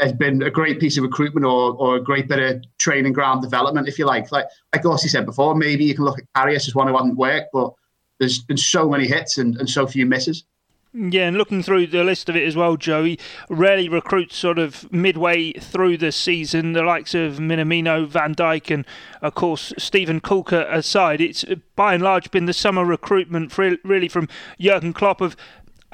[0.00, 3.42] has been a great piece of recruitment or, or a great bit of training ground
[3.42, 4.30] development, if you like.
[4.30, 7.16] Like like Gorsty said before, maybe you can look at Karius as one who hasn't
[7.16, 7.72] worked, but
[8.18, 10.44] there's been so many hits and, and so few misses.
[10.94, 14.92] Yeah, and looking through the list of it as well, Joey rarely recruits sort of
[14.92, 16.74] midway through the season.
[16.74, 18.84] The likes of Minamino, Van Dijk, and
[19.22, 24.28] of course Steven Caulker aside, it's by and large been the summer recruitment really from
[24.60, 25.34] Jurgen Klopp of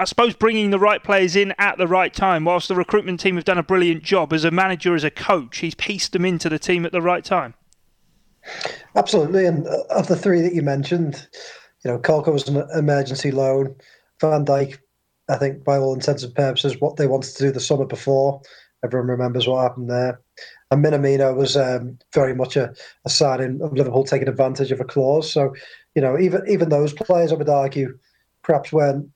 [0.01, 2.45] I suppose bringing the right players in at the right time.
[2.45, 5.57] Whilst the recruitment team have done a brilliant job as a manager, as a coach,
[5.57, 7.53] he's pieced them into the team at the right time.
[8.95, 11.27] Absolutely, and uh, of the three that you mentioned,
[11.83, 13.75] you know, Caulker was an emergency loan.
[14.21, 14.77] Van Dijk
[15.29, 18.41] I think, by all intents and purposes, what they wanted to do the summer before.
[18.83, 20.21] Everyone remembers what happened there.
[20.71, 22.73] And Minamino was um, very much a,
[23.05, 25.31] a signing of Liverpool taking advantage of a clause.
[25.31, 25.53] So,
[25.95, 27.97] you know, even even those players, I would argue,
[28.41, 29.09] perhaps weren't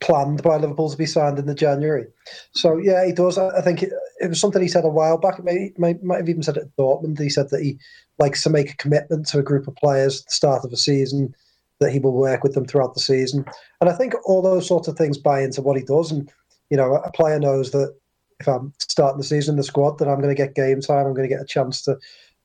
[0.00, 2.06] planned by Liverpool to be signed in the January.
[2.52, 3.38] So, yeah, he does.
[3.38, 5.42] I think it, it was something he said a while back.
[5.42, 7.18] Maybe might, might have even said it at Dortmund.
[7.18, 7.78] He said that he
[8.18, 10.76] likes to make a commitment to a group of players at the start of a
[10.76, 11.34] season
[11.80, 13.44] that he will work with them throughout the season.
[13.80, 16.10] And I think all those sorts of things buy into what he does.
[16.10, 16.30] And,
[16.70, 17.94] you know, a player knows that
[18.40, 21.06] if I'm starting the season in the squad, that I'm going to get game time.
[21.06, 21.98] I'm going to get a chance to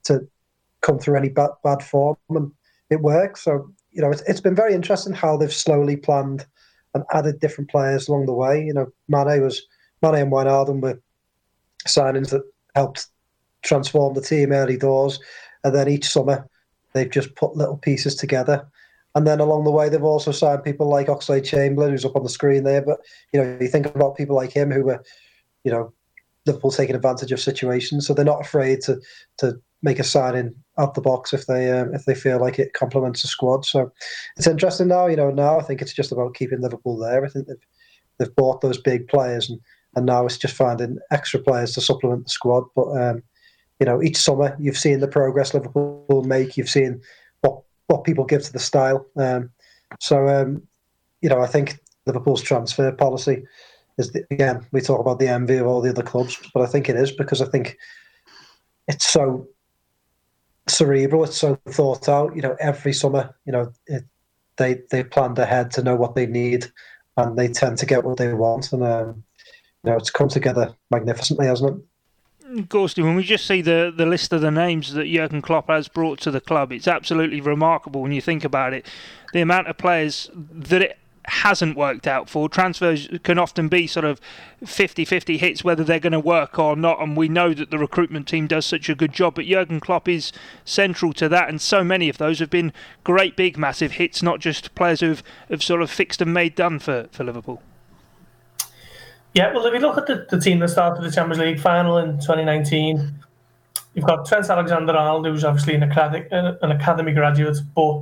[0.04, 0.28] to
[0.82, 2.16] come through any bad, bad form.
[2.30, 2.52] And
[2.90, 3.44] it works.
[3.44, 6.46] So, you know, it's, it's been very interesting how they've slowly planned
[6.94, 8.64] and added different players along the way.
[8.64, 9.62] You know, Mane was,
[10.02, 11.00] Mane and Wijnaldum were
[11.88, 12.44] signings that
[12.76, 13.08] helped
[13.62, 15.20] transform the team early doors.
[15.64, 16.48] And then each summer,
[16.94, 18.66] they've just put little pieces together
[19.16, 22.24] and then along the way, they've also signed people like Oxlade Chamberlain, who's up on
[22.24, 22.82] the screen there.
[22.82, 23.00] But
[23.34, 25.04] you know, you think about people like him who were,
[25.64, 25.94] you know,
[26.46, 29.00] Liverpool taking advantage of situations, so they're not afraid to
[29.38, 32.60] to make a signing out of the box if they um, if they feel like
[32.60, 33.66] it complements the squad.
[33.66, 33.92] So
[34.38, 35.08] it's interesting now.
[35.08, 37.26] You know, now I think it's just about keeping Liverpool there.
[37.26, 37.66] I think they've
[38.18, 39.60] they've bought those big players, and
[39.96, 42.66] and now it's just finding extra players to supplement the squad.
[42.76, 43.24] But um,
[43.80, 46.58] you know, each summer you've seen the progress Liverpool make.
[46.58, 47.02] You've seen
[47.90, 49.06] what people give to the style.
[49.18, 49.50] Um,
[50.00, 50.62] so, um,
[51.22, 53.44] you know, I think Liverpool's transfer policy
[53.98, 56.68] is the, again we talk about the envy of all the other clubs, but I
[56.68, 57.78] think it is because I think
[58.88, 59.48] it's so
[60.68, 62.36] cerebral, it's so thought out.
[62.36, 64.04] You know, every summer, you know, it,
[64.58, 66.68] they they planned ahead to know what they need,
[67.18, 69.24] and they tend to get what they want, and um,
[69.84, 71.86] you know, it's come together magnificently, hasn't it?
[72.50, 75.88] Gorsty, when we just see the, the list of the names that Jurgen Klopp has
[75.88, 78.88] brought to the club, it's absolutely remarkable when you think about it.
[79.34, 82.50] The amount of players that it hasn't worked out for.
[82.50, 84.20] Transfers can often be sort of
[84.66, 87.78] 50 50 hits whether they're going to work or not, and we know that the
[87.78, 89.36] recruitment team does such a good job.
[89.36, 90.32] But Jurgen Klopp is
[90.66, 94.40] central to that, and so many of those have been great, big, massive hits, not
[94.40, 97.62] just players who've have sort of fixed and made done for, for Liverpool.
[99.34, 101.98] Yeah, well, if you look at the, the team that started the Champions League final
[101.98, 103.14] in 2019,
[103.94, 108.02] you've got Trent Alexander-Arnold, who's obviously an academy, an academy graduate, but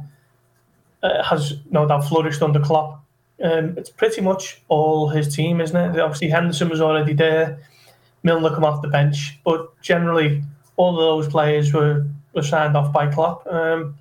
[1.04, 3.04] uh, has no doubt flourished under Klopp.
[3.44, 6.00] Um, it's pretty much all his team, isn't it?
[6.00, 7.60] Obviously, Henderson was already there.
[8.24, 10.44] Milner come off the bench, but generally,
[10.78, 13.46] all of those players were, were signed off by Klopp.
[13.48, 13.96] Um,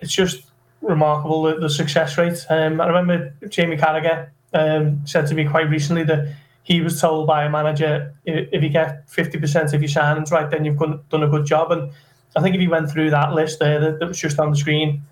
[0.00, 0.44] it's just
[0.80, 2.44] remarkable the, the success rate.
[2.48, 6.34] Um, I remember Jamie Carragher um, said to me quite recently that
[6.64, 10.64] he was told by a manager if you get 50% of your signings right, then
[10.64, 11.72] you've done a good job.
[11.72, 11.92] And
[12.36, 14.56] I think if you went through that list there that, that was just on the
[14.56, 15.02] screen,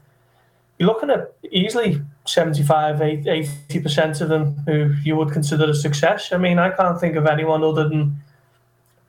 [0.79, 6.33] you're looking at easily 75, 80% of them who you would consider a success.
[6.33, 8.23] I mean, I can't think of anyone other than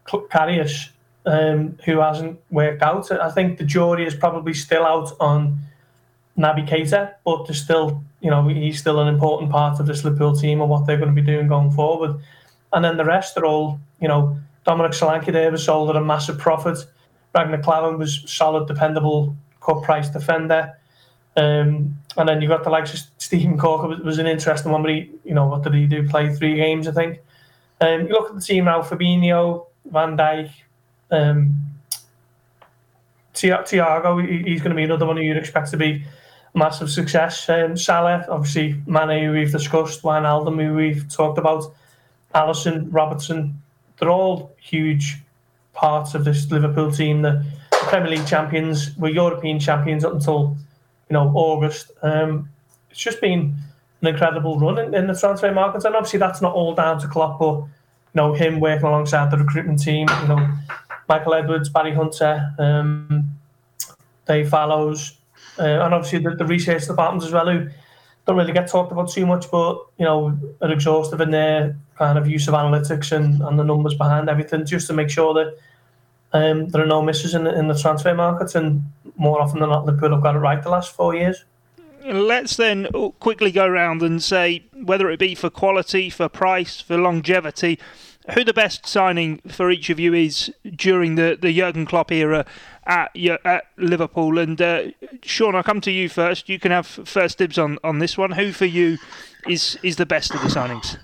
[0.06, 0.90] Karius
[1.26, 3.12] um, who hasn't worked out.
[3.12, 5.60] I think the jury is probably still out on
[6.38, 10.36] Naby Keita, but there's still, you know, he's still an important part of this Liverpool
[10.36, 12.20] team and what they're going to be doing going forward.
[12.74, 16.02] And then the rest are all, you know, Dominic Solanke there was sold at a
[16.02, 16.78] massive profit.
[17.36, 20.78] Ragnar Klavan was solid, dependable, cut price defender.
[21.38, 24.82] Um, and then you got the likes of Steven Caulker was, was an interesting one,
[24.82, 26.08] but he, you know, what did he do?
[26.08, 27.20] Play three games, I think.
[27.80, 30.52] Um, you look at the team now: Fabinho, Van Dijk,
[31.10, 31.56] um.
[33.34, 36.04] He's going to be another one who you'd expect to be
[36.54, 37.48] massive success.
[37.50, 41.74] Um, Salah, obviously, Mane, who we've discussed, Wijnaldum, who we've talked about,
[42.36, 43.62] Alisson, Robertson,
[43.98, 45.18] they're all huge
[45.74, 47.22] parts of this Liverpool team.
[47.22, 50.56] The, the Premier League champions were European champions up until
[51.10, 51.92] you know August.
[52.02, 52.50] Um,
[52.90, 53.56] it's just been
[54.02, 57.08] an incredible run in, in, the transfer market, and obviously that's not all down to
[57.08, 57.70] Klopp, but you
[58.16, 60.08] know him working alongside the recruitment team.
[60.22, 60.50] You know
[61.08, 63.38] Michael Edwards, Barry Hunter, um,
[64.26, 65.18] Dave Fallows,
[65.60, 67.70] uh, and obviously the, the research departments as well, who
[68.26, 72.18] don't really get talked about too much, but you know, are exhaustive in their kind
[72.18, 75.58] of use of analytics and, and the numbers behind everything, just to make sure that
[76.34, 78.56] um, there are no misses in the, in the transfer market.
[78.56, 78.84] And
[79.18, 81.44] more often than not, Liverpool have got it right the last four years.
[82.04, 82.88] Let's then
[83.20, 87.78] quickly go around and say whether it be for quality, for price, for longevity,
[88.34, 92.46] who the best signing for each of you is during the, the Jurgen Klopp era
[92.86, 93.16] at,
[93.46, 94.38] at Liverpool.
[94.38, 94.84] And uh,
[95.24, 96.50] Sean, I'll come to you first.
[96.50, 98.32] You can have first dibs on, on this one.
[98.32, 98.98] Who for you
[99.48, 100.98] is is the best of the signings?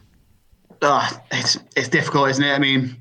[0.81, 2.53] Oh, it's it's difficult, isn't it?
[2.53, 2.95] I mean,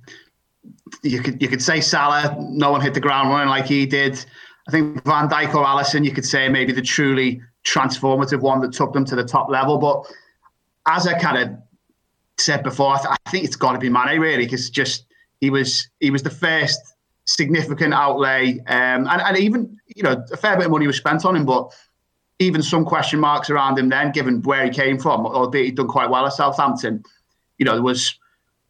[1.03, 2.37] you could you could say Salah.
[2.39, 4.25] No one hit the ground running like he did.
[4.69, 6.05] I think Van Dijk or Alisson.
[6.05, 9.79] you could say maybe the truly transformative one that took them to the top level.
[9.79, 10.05] But
[10.89, 11.57] as a kind of
[12.38, 15.07] said before, I, th- I think it's got to be Mane really, because just
[15.40, 16.81] he was he was the first
[17.25, 21.25] significant outlay, um, and and even you know a fair bit of money was spent
[21.25, 21.72] on him, but
[22.38, 25.88] even some question marks around him then, given where he came from, albeit he'd done
[25.88, 27.03] quite well at Southampton.
[27.59, 28.18] You know, there was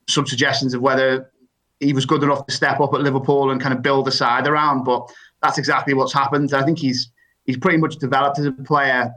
[0.08, 1.30] some suggestions of whether
[1.80, 4.46] he was good enough to step up at Liverpool and kind of build a side
[4.46, 5.10] around, but
[5.42, 6.54] that's exactly what's happened.
[6.54, 7.10] I think he's
[7.44, 9.12] he's pretty much developed as a player,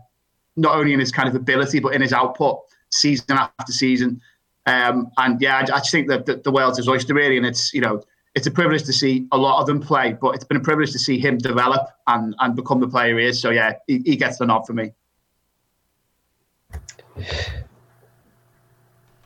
[0.56, 2.60] not only in his kind of ability but in his output,
[2.90, 4.22] season after season.
[4.70, 7.46] Um, and yeah, I, I just think that the, the world's his oyster really, and
[7.46, 8.04] it's you know
[8.36, 10.92] it's a privilege to see a lot of them play, but it's been a privilege
[10.92, 13.40] to see him develop and, and become the player he is.
[13.42, 14.92] So yeah, he, he gets the nod for me.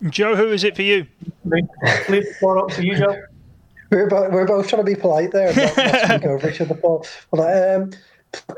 [0.09, 1.05] Joe, who is it for you?
[1.45, 3.23] Leave up to you, Joe.
[3.89, 6.61] We're both, we're both trying to be polite there and not, not speak over each
[6.61, 6.73] other.
[6.73, 7.91] But, well, um,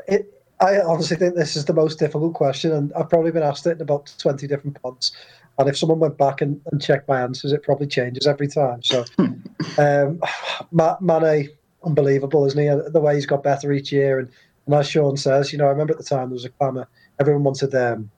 [0.08, 3.66] it, I honestly think this is the most difficult question, and I've probably been asked
[3.66, 5.12] it in about 20 different pods.
[5.58, 8.82] And if someone went back and, and checked my answers, it probably changes every time.
[8.82, 9.04] So,
[9.78, 10.20] um,
[11.00, 11.48] Mane,
[11.84, 12.90] unbelievable, isn't he?
[12.90, 14.18] The way he's got better each year.
[14.18, 14.28] And,
[14.66, 16.88] and as Sean says, you know, I remember at the time there was a clamour.
[17.18, 18.10] Everyone wanted um,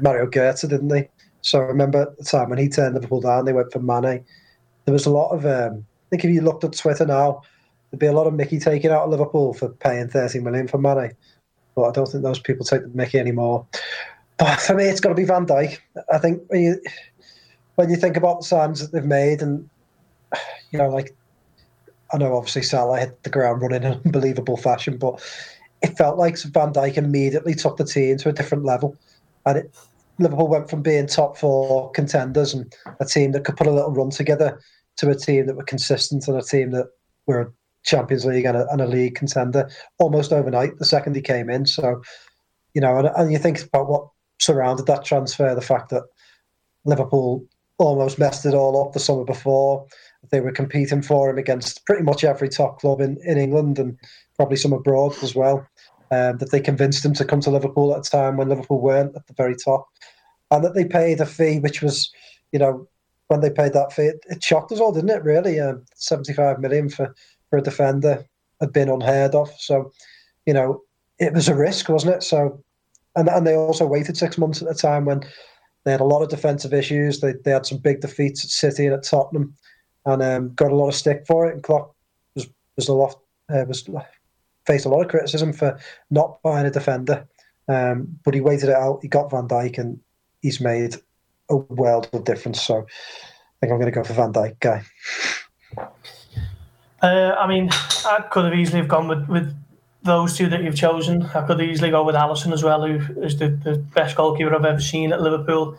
[0.00, 1.08] Mario Götze, didn't they?
[1.40, 4.24] So I remember at the time when he turned Liverpool down, they went for Mane.
[4.84, 7.42] There was a lot of, um, I think if you looked at Twitter now,
[7.90, 10.78] there'd be a lot of Mickey taken out of Liverpool for paying 30 million for
[10.78, 11.12] Mane.
[11.74, 13.66] But I don't think those people take the Mickey anymore.
[14.38, 15.78] But for me, it's got to be Van Dijk.
[16.12, 16.80] I think when you
[17.74, 19.68] when you think about the signs that they've made, and
[20.70, 21.16] you know, like
[22.12, 25.20] I know obviously Salah hit the ground running in unbelievable fashion, but
[25.82, 28.96] it felt like Van Dijk immediately took the team to a different level,
[29.44, 29.74] and it,
[30.18, 33.92] Liverpool went from being top four contenders and a team that could put a little
[33.92, 34.60] run together
[34.96, 36.88] to a team that were consistent and a team that
[37.26, 37.52] were a
[37.84, 40.76] Champions League and a, and a league contender almost overnight.
[40.78, 42.02] The second he came in, so
[42.74, 44.08] you know, and, and you think about what
[44.40, 45.54] surrounded that transfer.
[45.54, 46.04] The fact that
[46.84, 47.44] Liverpool
[47.78, 49.86] almost messed it all up the summer before.
[50.30, 53.96] They were competing for him against pretty much every top club in, in England and
[54.36, 55.66] probably some abroad as well.
[56.10, 59.14] Um, that they convinced him to come to Liverpool at a time when Liverpool weren't
[59.14, 59.86] at the very top.
[60.50, 62.10] And that they paid a fee, which was,
[62.50, 62.88] you know,
[63.26, 65.60] when they paid that fee, it, it shocked us all, didn't it, really?
[65.60, 67.14] Um, 75 million for,
[67.50, 68.24] for a defender
[68.60, 69.50] had been unheard of.
[69.58, 69.92] So,
[70.46, 70.80] you know,
[71.18, 72.22] it was a risk, wasn't it?
[72.22, 72.64] So
[73.18, 75.22] and and they also waited six months at a time when
[75.84, 77.20] they had a lot of defensive issues.
[77.20, 79.54] They they had some big defeats at City and at Tottenham,
[80.06, 81.54] and um, got a lot of stick for it.
[81.54, 81.94] And Klopp
[82.34, 83.18] was was a lot
[83.52, 83.88] uh, was
[84.66, 85.78] faced a lot of criticism for
[86.10, 87.26] not buying a defender,
[87.68, 89.00] um, but he waited it out.
[89.02, 89.98] He got Van Dijk, and
[90.40, 90.96] he's made
[91.50, 92.62] a world of difference.
[92.62, 94.82] So I think I'm going to go for Van Dijk guy.
[97.02, 99.54] Uh, I mean, I could have easily have gone with, with
[100.02, 101.22] those two that you've chosen.
[101.34, 104.64] I could easily go with Alisson as well, who is the, the best goalkeeper I've
[104.64, 105.78] ever seen at Liverpool.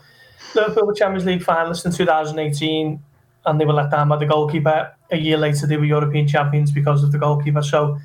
[0.56, 3.00] Liverpool were Champions League finalists in 2018,
[3.46, 4.92] and they were let down by the goalkeeper.
[5.12, 7.62] A year later, they were European champions because of the goalkeeper.
[7.62, 8.00] So,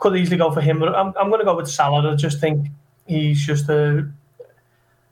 [0.00, 0.80] could easily go for him.
[0.80, 2.12] But I'm, I'm going to go with Salah.
[2.12, 2.68] I just think
[3.06, 4.10] he's just a,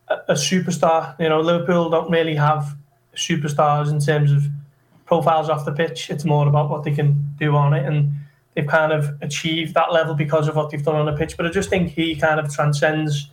[0.08, 1.18] a superstar.
[1.20, 2.76] You know, Liverpool don't really have
[3.14, 4.46] superstars in terms of
[5.06, 6.10] profiles off the pitch.
[6.10, 7.84] It's more about what they can do on it.
[7.86, 8.12] And
[8.54, 11.36] they've kind of achieved that level because of what they've done on the pitch.
[11.36, 13.30] But I just think he kind of transcends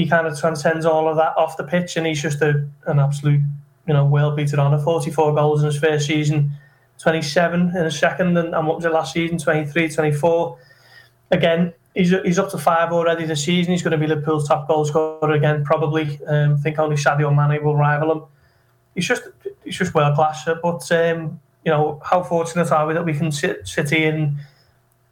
[0.00, 2.98] he kind of transcends all of that off the pitch and he's just a, an
[2.98, 3.40] absolute,
[3.86, 6.50] you know, world beater on 44 goals in his first season,
[6.98, 10.58] 27 in his second, and, and what was it last season, 23, 24.
[11.32, 13.72] Again, he's, he's up to five already this season.
[13.72, 16.18] He's going to be Liverpool's top goal scorer again, probably.
[16.26, 18.22] Um, I think only Sadio Mane will rival him.
[18.94, 19.22] He's just
[19.64, 20.44] he's just world class.
[20.44, 24.36] But um, you know, how fortunate are we that we can sit City and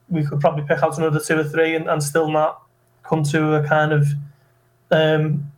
[0.09, 2.63] we could probably pick out another two or three and, and still not
[3.03, 4.07] come to a kind of
[4.91, 5.51] um,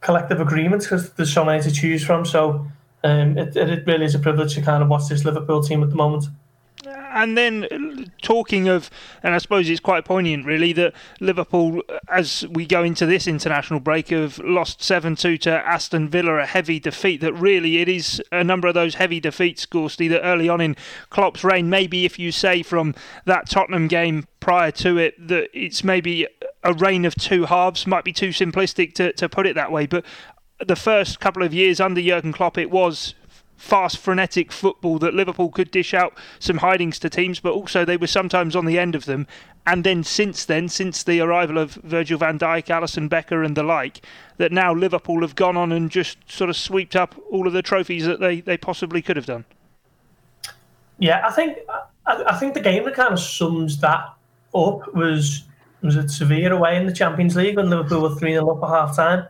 [0.00, 2.24] collective agreement because there's so many to choose from.
[2.24, 2.66] So
[3.04, 5.90] um, it, it really is a privilege to kind of watch this Liverpool team at
[5.90, 6.26] the moment.
[7.12, 8.90] And then talking of,
[9.22, 13.80] and I suppose it's quite poignant really, that Liverpool, as we go into this international
[13.80, 17.20] break, have lost 7 2 to Aston Villa, a heavy defeat.
[17.20, 20.76] That really it is a number of those heavy defeats, Gorsty, that early on in
[21.10, 22.94] Klopp's reign, maybe if you say from
[23.24, 26.26] that Tottenham game prior to it, that it's maybe
[26.62, 29.86] a reign of two halves, might be too simplistic to, to put it that way.
[29.86, 30.04] But
[30.64, 33.14] the first couple of years under Jurgen Klopp, it was
[33.60, 37.98] fast, frenetic football that Liverpool could dish out some hidings to teams, but also they
[37.98, 39.26] were sometimes on the end of them.
[39.66, 43.62] And then since then, since the arrival of Virgil van Dijk, Alisson Becker, and the
[43.62, 44.00] like,
[44.38, 47.60] that now Liverpool have gone on and just sort of swept up all of the
[47.60, 49.44] trophies that they, they possibly could have done.
[50.98, 51.58] Yeah, I think
[52.06, 54.14] I, I think the game that kind of sums that
[54.54, 55.44] up was
[55.82, 58.68] was it Sevilla away in the Champions League when Liverpool were 3 0 up at
[58.68, 59.28] half time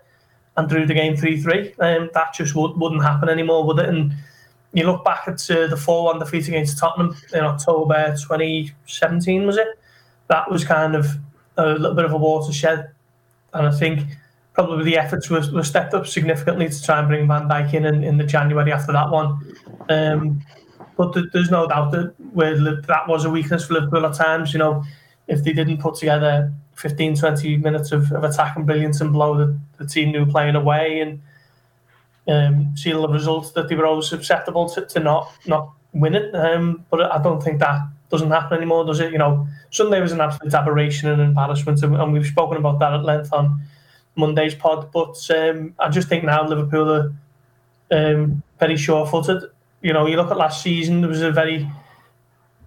[0.61, 1.75] and drew the game 3 3.
[1.81, 3.89] Um, that just would, wouldn't happen anymore, would it?
[3.89, 4.13] And
[4.73, 9.57] you look back at uh, the 4 1 defeat against Tottenham in October 2017, was
[9.57, 9.69] it?
[10.29, 11.07] That was kind of
[11.57, 12.91] a little bit of a watershed.
[13.55, 14.03] And I think
[14.53, 17.87] probably the efforts were, were stepped up significantly to try and bring Van Dijk in
[17.87, 19.57] in, in the January after that one.
[19.89, 20.43] Um,
[20.97, 24.53] but th- there's no doubt that where that was a weakness for Liverpool at times.
[24.53, 24.85] You know,
[25.27, 29.37] if they didn't put together 15, 20 minutes of, of attack and brilliance and blow
[29.37, 31.21] the, the team were playing away and
[32.27, 36.35] um, seal the results that they were always susceptible to, to not not winning.
[36.35, 39.13] Um, but I don't think that doesn't happen anymore, does it?
[39.13, 42.95] You know, Sunday was an absolute aberration and embarrassment, and, and we've spoken about that
[42.95, 43.63] at length on
[44.17, 44.91] Monday's pod.
[44.93, 47.13] But um, I just think now Liverpool are
[47.91, 49.45] um, very sure-footed.
[49.83, 51.69] You know, you look at last season, there was a very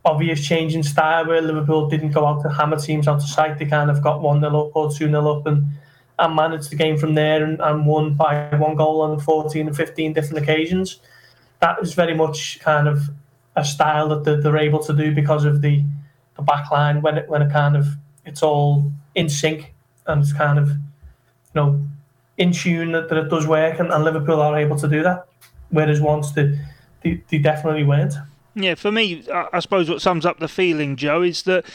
[0.05, 3.57] obvious change in style where Liverpool didn't go out to hammer teams out of sight.
[3.57, 5.65] They kind of got 1 0 up or 2 0 up and,
[6.19, 9.75] and managed the game from there and, and won by one goal on 14 and
[9.75, 10.99] 15 different occasions.
[11.59, 13.09] That is very much kind of
[13.55, 15.83] a style that they're, they're able to do because of the,
[16.35, 17.87] the back line when it, when it kind of
[18.25, 19.73] it's all in sync
[20.07, 21.81] and it's kind of you know
[22.37, 25.27] in tune that, that it does work and, and Liverpool are able to do that.
[25.69, 26.57] Whereas once they,
[27.01, 28.13] they, they definitely weren't.
[28.55, 31.65] Yeah, for me, I suppose what sums up the feeling, Joe, is that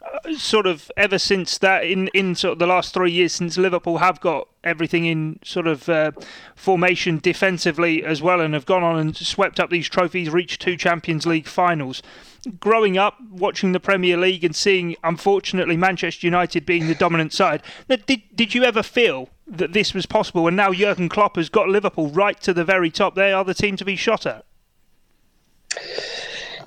[0.00, 3.58] uh, sort of ever since that in in sort of the last three years since
[3.58, 6.12] Liverpool have got everything in sort of uh,
[6.54, 10.76] formation defensively as well and have gone on and swept up these trophies, reached two
[10.76, 12.02] Champions League finals.
[12.60, 17.62] Growing up, watching the Premier League and seeing, unfortunately, Manchester United being the dominant side,
[17.88, 20.46] did did you ever feel that this was possible?
[20.46, 23.16] And now Jurgen Klopp has got Liverpool right to the very top.
[23.16, 24.44] They are the team to be shot at.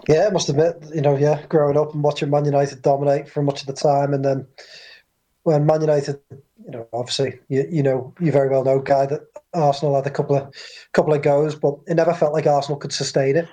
[0.08, 3.44] Yeah, I must admit, you know, yeah, growing up and watching Man United dominate for
[3.44, 4.48] much of the time, and then
[5.44, 9.22] when Man United, you know, obviously, you, you know, you very well know, guy that
[9.54, 10.54] Arsenal had a couple of
[10.94, 13.48] couple of goes, but it never felt like Arsenal could sustain it.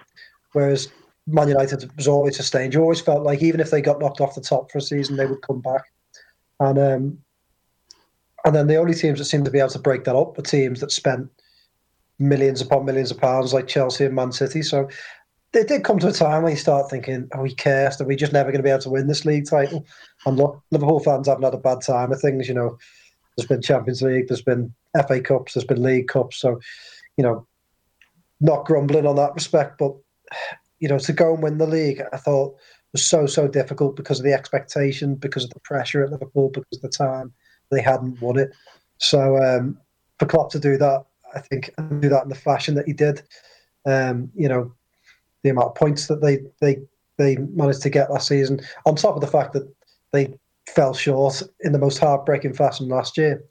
[0.52, 0.88] Whereas
[1.26, 2.74] Man United was always sustained.
[2.74, 5.16] You always felt like even if they got knocked off the top for a season,
[5.16, 5.82] they would come back.
[6.60, 7.18] And um,
[8.44, 10.42] and then the only teams that seemed to be able to break that up were
[10.42, 11.28] teams that spent
[12.18, 14.62] millions upon millions of pounds, like Chelsea and Man City.
[14.62, 14.88] So
[15.54, 18.00] it did come to a time when you start thinking, are we cursed?
[18.00, 19.86] Are we just never going to be able to win this league title?
[20.26, 22.48] And look, Liverpool fans haven't had a bad time of things.
[22.48, 22.78] You know,
[23.36, 24.74] there's been Champions League, there's been
[25.06, 26.38] FA Cups, there's been League Cups.
[26.38, 26.60] So,
[27.16, 27.46] you know,
[28.40, 29.78] not grumbling on that respect.
[29.78, 29.94] But,
[30.80, 32.54] you know, to go and win the league, I thought
[32.92, 36.76] was so, so difficult because of the expectation, because of the pressure at Liverpool, because
[36.76, 37.32] of the time
[37.70, 38.50] they hadn't won it.
[38.98, 39.78] So, um,
[40.18, 42.92] for Klopp to do that, I think, and do that in the fashion that he
[42.92, 43.22] did,
[43.86, 44.72] um, you know,
[45.42, 46.82] the amount of points that they they
[47.16, 49.68] they managed to get last season, on top of the fact that
[50.12, 50.32] they
[50.68, 53.42] fell short in the most heartbreaking fashion last year,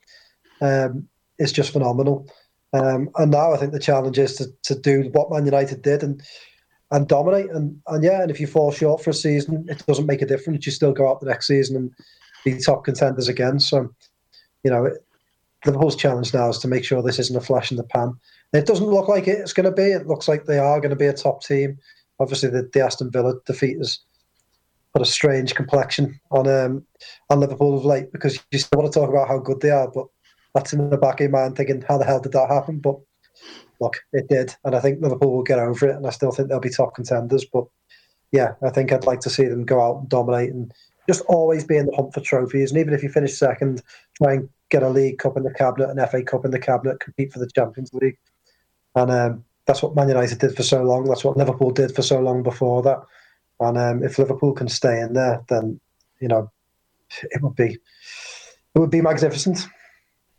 [0.61, 1.07] um,
[1.39, 2.27] is just phenomenal.
[2.73, 6.03] Um, and now I think the challenge is to, to do what Man United did
[6.03, 6.21] and
[6.91, 7.49] and dominate.
[7.49, 10.25] And, and yeah, and if you fall short for a season, it doesn't make a
[10.25, 10.65] difference.
[10.65, 11.91] You still go out the next season and
[12.45, 13.59] be top contenders again.
[13.59, 13.93] So,
[14.63, 14.89] you know,
[15.65, 18.13] Liverpool's challenge now is to make sure this isn't a flash in the pan.
[18.53, 19.91] It doesn't look like it's going to be.
[19.91, 21.77] It looks like they are going to be a top team.
[22.19, 23.99] Obviously, the, the Aston Villa defeat has
[24.93, 26.85] put a strange complexion on um,
[27.29, 29.89] on Liverpool of late because you still want to talk about how good they are,
[29.91, 30.07] but
[30.53, 32.79] that's in the back of your mind thinking, how the hell did that happen?
[32.79, 32.99] But
[33.79, 36.49] look, it did, and I think Liverpool will get over it, and I still think
[36.49, 37.45] they'll be top contenders.
[37.45, 37.65] But
[38.31, 40.73] yeah, I think I'd like to see them go out and dominate and
[41.07, 42.71] just always be in the hunt for trophies.
[42.71, 43.81] And even if you finish second,
[44.17, 46.99] try and get a League Cup in the cabinet, an FA Cup in the cabinet,
[46.99, 48.17] compete for the Champions League.
[48.97, 51.05] And um, that's what Man United did for so long.
[51.05, 52.99] That's what Liverpool did for so long before that.
[53.59, 55.79] And um, if Liverpool can stay in there, then
[56.19, 56.51] you know
[57.21, 57.77] it would be
[58.75, 59.67] it would be magnificent.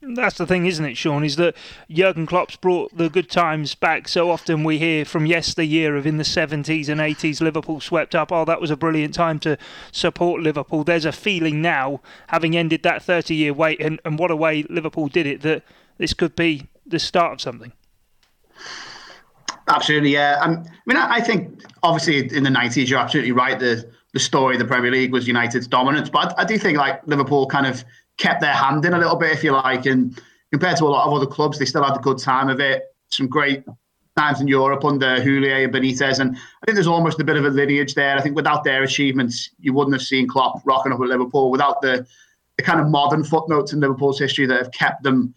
[0.00, 1.24] That's the thing, isn't it, Sean?
[1.24, 1.56] Is that
[1.88, 4.06] Jurgen Klopp's brought the good times back.
[4.06, 8.30] So often we hear from yesteryear of in the 70s and 80s, Liverpool swept up.
[8.30, 9.58] Oh, that was a brilliant time to
[9.90, 10.84] support Liverpool.
[10.84, 14.62] There's a feeling now, having ended that 30 year wait, and, and what a way
[14.70, 15.64] Liverpool did it, that
[15.98, 17.72] this could be the start of something.
[19.68, 20.38] Absolutely, yeah.
[20.40, 23.58] Um, I mean, I, I think obviously in the 90s, you're absolutely right.
[23.58, 26.78] The the story of the Premier League was United's dominance, but I, I do think
[26.78, 27.84] like Liverpool kind of
[28.16, 29.86] kept their hand in a little bit, if you like.
[29.86, 30.18] And
[30.50, 32.84] compared to a lot of other clubs, they still had a good time of it.
[33.10, 33.64] Some great
[34.16, 36.18] times in Europe under Houllier and Benitez.
[36.18, 38.16] And I think there's almost a bit of a lineage there.
[38.16, 41.80] I think without their achievements, you wouldn't have seen Klopp rocking up at Liverpool without
[41.80, 42.06] the,
[42.56, 45.34] the kind of modern footnotes in Liverpool's history that have kept them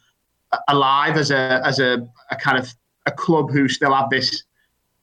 [0.67, 2.74] alive as a as a, a kind of
[3.05, 4.43] a club who still have this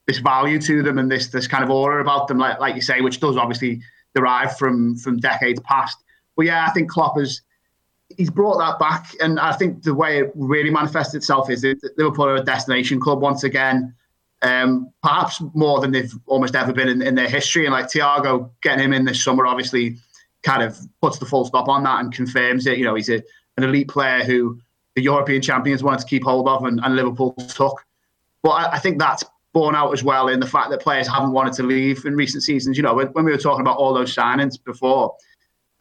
[0.07, 2.81] this value to them and this this kind of aura about them, like like you
[2.81, 3.81] say, which does obviously
[4.15, 5.97] derive from from decades past.
[6.35, 7.41] But yeah, I think Klopp has
[8.17, 11.77] he's brought that back, and I think the way it really manifests itself is that
[11.97, 13.93] Liverpool are a destination club once again.
[14.41, 17.65] Um, perhaps more than they've almost ever been in, in their history.
[17.65, 19.97] And like Thiago getting him in this summer, obviously,
[20.43, 22.77] kind of puts the full stop on that and confirms it.
[22.77, 23.21] You know, he's a,
[23.57, 24.57] an elite player who
[24.95, 27.85] the European champions wanted to keep hold of, and, and Liverpool took.
[28.43, 29.23] But I, I, think that's
[29.53, 32.43] borne out as well in the fact that players haven't wanted to leave in recent
[32.43, 32.77] seasons.
[32.77, 35.15] You know, when, when we were talking about all those signings before,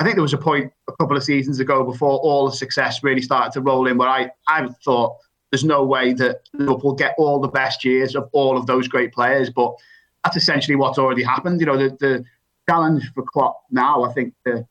[0.01, 3.03] I think there was a point a couple of seasons ago before all the success
[3.03, 5.17] really started to roll in where I, I thought
[5.51, 9.13] there's no way that Liverpool get all the best years of all of those great
[9.13, 9.51] players.
[9.51, 9.75] But
[10.25, 11.61] that's essentially what's already happened.
[11.61, 12.25] You know, the, the
[12.69, 14.67] challenge for Klopp now, I think, to,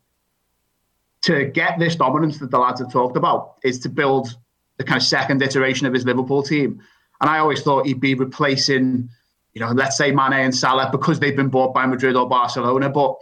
[1.23, 4.38] to get this dominance that the lads have talked about is to build
[4.77, 6.81] the kind of second iteration of his Liverpool team.
[7.22, 9.09] And I always thought he'd be replacing,
[9.53, 12.89] you know, let's say Mane and Salah because they've been bought by Madrid or Barcelona.
[12.89, 13.15] But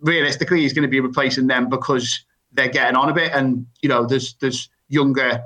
[0.00, 3.88] realistically, he's going to be replacing them because they're getting on a bit, and you
[3.88, 5.44] know, there's there's younger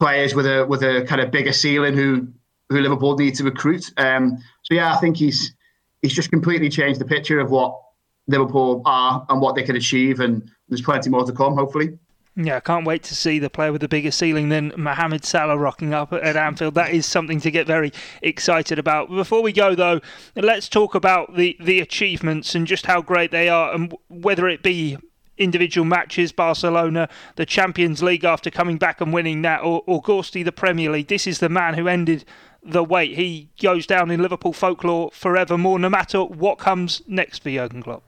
[0.00, 2.26] players with a with a kind of bigger ceiling who
[2.68, 3.92] who Liverpool need to recruit.
[3.96, 5.54] Um, so yeah, I think he's
[6.02, 7.78] he's just completely changed the picture of what
[8.26, 11.98] Liverpool are and what they can achieve, and there's plenty more to come, hopefully.
[12.36, 15.58] Yeah, I can't wait to see the player with the bigger ceiling than Mohamed Salah
[15.58, 16.74] rocking up at Anfield.
[16.74, 19.10] That is something to get very excited about.
[19.10, 20.00] Before we go, though,
[20.36, 24.62] let's talk about the, the achievements and just how great they are, and whether it
[24.62, 24.96] be
[25.36, 30.44] individual matches, Barcelona, the Champions League after coming back and winning that, or, or Gorsty,
[30.44, 31.08] the Premier League.
[31.08, 32.24] This is the man who ended
[32.62, 33.16] the wait.
[33.16, 38.02] He goes down in Liverpool folklore forevermore, no matter what comes next for Jurgen Klopp.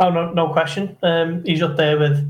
[0.00, 0.96] Oh, no, no question.
[1.02, 2.28] Um, he's up there with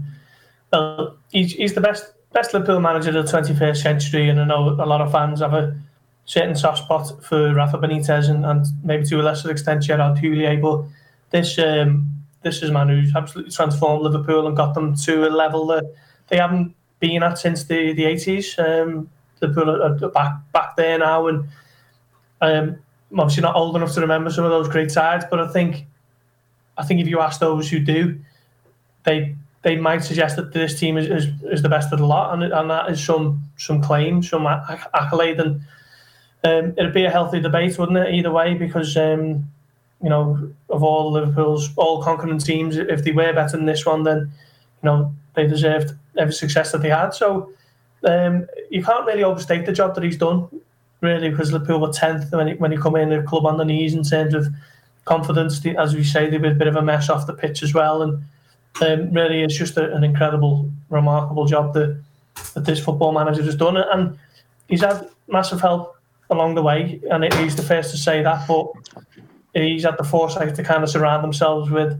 [0.72, 4.70] well, he's, he's the best best Liverpool manager of the 21st century, and I know
[4.70, 5.78] a lot of fans have a
[6.26, 10.60] certain soft spot for Rafa Benitez and, and maybe to a lesser extent Gerard Houllier,
[10.60, 10.84] but
[11.30, 12.06] this um,
[12.42, 15.84] this is a man who's absolutely transformed Liverpool and got them to a level that
[16.28, 18.58] they haven't been at since the, the 80s.
[18.58, 19.10] Um,
[19.40, 21.48] Liverpool are back back there now, and
[22.40, 22.78] um,
[23.10, 25.86] I'm obviously not old enough to remember some of those great sides, but I think
[26.76, 28.20] I think if you ask those who do,
[29.04, 29.34] they
[29.68, 32.42] they might suggest that this team is, is, is the best of the lot, and,
[32.42, 35.60] and that is some some claim, some accolade, and
[36.44, 38.14] um, it'd be a healthy debate, wouldn't it?
[38.14, 39.46] Either way, because um,
[40.02, 44.04] you know of all Liverpool's all conquering teams, if they were better than this one,
[44.04, 44.32] then
[44.82, 47.10] you know they deserved every success that they had.
[47.10, 47.52] So
[48.04, 50.48] um, you can't really overstate the job that he's done,
[51.02, 53.66] really, because Liverpool were tenth when he, when he come in the club on the
[53.66, 54.46] knees in terms of
[55.04, 55.60] confidence.
[55.66, 58.00] As we say, they were a bit of a mess off the pitch as well,
[58.00, 58.24] and
[58.80, 62.00] um, really, it's just a, an incredible, remarkable job that
[62.54, 64.18] that this football manager has done, and
[64.68, 65.96] he's had massive help
[66.30, 68.46] along the way, and he's the first to say that.
[68.46, 68.66] But
[69.54, 71.98] he's had the foresight to kind of surround themselves with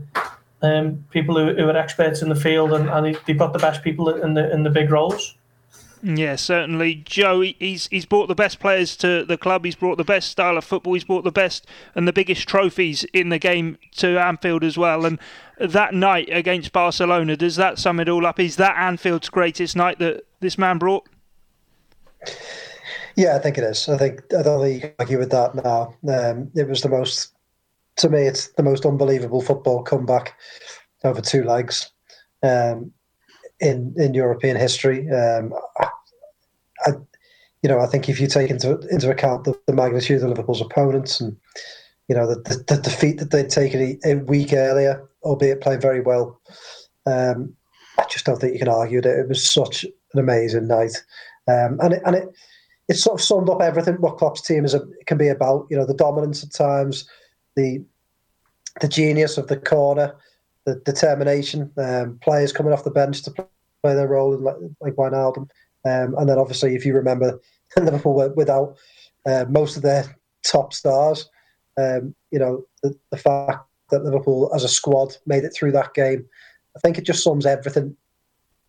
[0.61, 3.83] um, people who, who, are experts in the field, and, and they've got the best
[3.83, 5.35] people in the in the big roles.
[6.01, 6.95] Yeah, certainly.
[6.95, 9.65] Joe, he's he's brought the best players to the club.
[9.65, 10.93] He's brought the best style of football.
[10.93, 15.05] He's brought the best and the biggest trophies in the game to Anfield as well.
[15.05, 15.19] And
[15.59, 18.39] that night against Barcelona, does that sum it all up?
[18.39, 21.07] Is that Anfield's greatest night that this man brought?
[23.17, 23.89] Yeah, I think it is.
[23.89, 25.95] I think I don't think you can argue with that now.
[26.07, 27.33] Um, it was the most,
[27.97, 30.39] to me, it's the most unbelievable football comeback
[31.03, 31.91] over two legs.
[32.41, 32.93] Um,
[33.59, 35.09] in in European history.
[35.09, 35.53] Um,
[36.85, 36.91] I,
[37.61, 40.61] you know, I think if you take into into account the, the magnitude of Liverpool's
[40.61, 41.35] opponents and
[42.07, 45.81] you know the, the, the defeat that they'd taken a, a, week earlier, albeit playing
[45.81, 46.39] very well,
[47.05, 47.53] um,
[47.97, 51.03] I just don't think you can argue that it was such an amazing night,
[51.47, 52.29] um, and it, and it
[52.87, 55.67] it sort of summed up everything what Klopp's team is a, can be about.
[55.69, 57.07] You know, the dominance at times,
[57.55, 57.83] the
[58.81, 60.15] the genius of the corner,
[60.65, 64.93] the determination, um, players coming off the bench to play their role in like, like
[64.93, 65.49] Wijnaldum.
[65.85, 67.39] Um, and then obviously, if you remember,
[67.77, 68.75] Liverpool were without
[69.25, 70.05] uh, most of their
[70.43, 71.29] top stars.
[71.77, 75.93] Um, you know, the, the fact that Liverpool as a squad made it through that
[75.93, 76.25] game,
[76.75, 77.95] I think it just sums everything,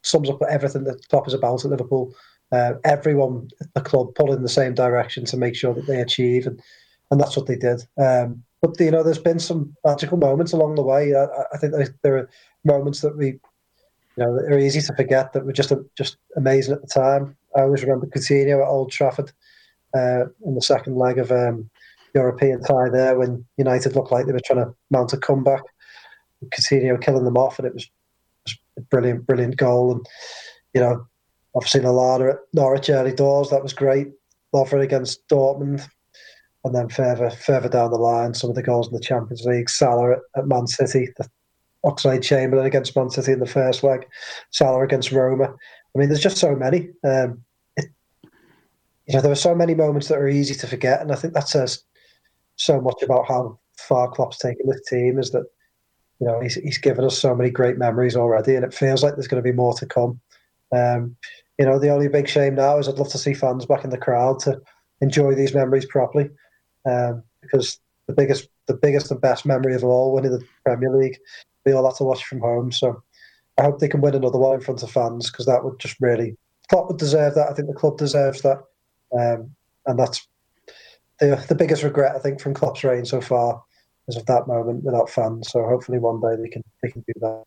[0.03, 2.15] sums up everything that Klopp is about at Liverpool.
[2.53, 6.01] Uh, everyone at the club pull in the same direction to make sure that they
[6.01, 6.61] achieve, and,
[7.11, 7.83] and that's what they did.
[7.97, 11.15] Um, but you know, there's been some magical moments along the way.
[11.15, 12.31] I, I think there are
[12.65, 13.39] moments that we,
[14.21, 17.37] you know, are easy to forget that were just just amazing at the time.
[17.57, 19.33] I always remember Coutinho at Old Trafford
[19.97, 21.71] uh, in the second leg of um,
[22.15, 25.63] European tie there when United looked like they were trying to mount a comeback.
[26.47, 27.89] Coutinho killing them off, and it was,
[28.47, 29.93] was a brilliant, brilliant goal.
[29.93, 30.07] And
[30.75, 31.07] you know,
[31.55, 34.09] obviously Lallana at Norwich early doors, that was great.
[34.55, 35.87] Lovren against Dortmund,
[36.65, 39.71] and then further further down the line, some of the goals in the Champions League,
[39.71, 41.29] Salah at, at Man City, the
[41.85, 44.07] Oxlade Chamberlain against Man City in the first leg,
[44.51, 45.45] Salah against Roma.
[45.95, 46.91] I mean, there's just so many.
[47.05, 47.43] Um,
[47.77, 47.87] it,
[49.07, 51.35] you know, there are so many moments that are easy to forget, and I think
[51.35, 51.83] that says
[52.57, 55.19] so much about how far Klopp's taken this team.
[55.19, 55.45] Is that
[56.21, 59.15] you know he's he's given us so many great memories already, and it feels like
[59.15, 60.21] there's going to be more to come.
[60.73, 61.17] Um,
[61.59, 63.91] you know, the only big shame now is I'd love to see fans back in
[63.91, 64.61] the crowd to
[65.01, 66.31] enjoy these memories properly
[66.87, 71.19] um, because the biggest, the biggest and best memory of all, winning the Premier League,
[71.65, 72.73] we all have to watch from home.
[72.73, 73.03] So
[73.59, 75.97] I hope they can win another one in front of fans because that would just
[76.01, 76.37] really,
[76.69, 77.51] Klopp would deserve that.
[77.51, 78.59] I think the club deserves that,
[79.19, 79.55] um,
[79.87, 80.27] and that's
[81.19, 83.63] the the biggest regret I think from Klopp's reign so far
[84.09, 85.51] is of that moment without fans.
[85.51, 87.45] So hopefully one day they can they can do that.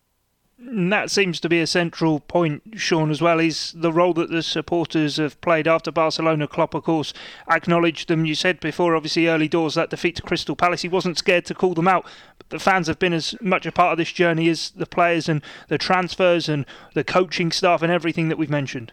[0.56, 4.30] And that seems to be a central point, Sean, as well, is the role that
[4.30, 6.46] the supporters have played after Barcelona.
[6.46, 7.12] Klopp, of course,
[7.50, 8.24] acknowledged them.
[8.24, 10.82] You said before, obviously, early doors, that defeat to Crystal Palace.
[10.82, 12.06] He wasn't scared to call them out.
[12.54, 15.42] The fans have been as much a part of this journey as the players and
[15.66, 18.92] the transfers and the coaching staff and everything that we've mentioned.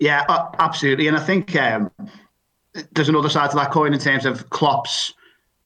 [0.00, 0.24] Yeah,
[0.58, 1.06] absolutely.
[1.06, 1.92] And I think um,
[2.90, 5.14] there's another side to that coin in terms of Klopp's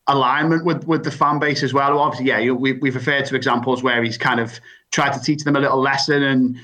[0.09, 1.99] alignment with with the fan base as well.
[1.99, 5.57] Obviously, yeah, we, we've referred to examples where he's kind of tried to teach them
[5.57, 6.59] a little lesson and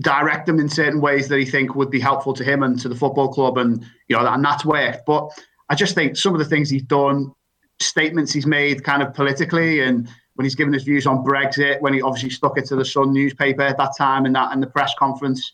[0.00, 2.88] direct them in certain ways that he think would be helpful to him and to
[2.88, 5.06] the football club, and you know, and that's worked.
[5.06, 5.30] But
[5.68, 7.32] I just think some of the things he's done,
[7.80, 11.94] statements he's made, kind of politically, and when he's given his views on Brexit, when
[11.94, 14.66] he obviously stuck it to the Sun newspaper at that time, and that in the
[14.66, 15.52] press conference.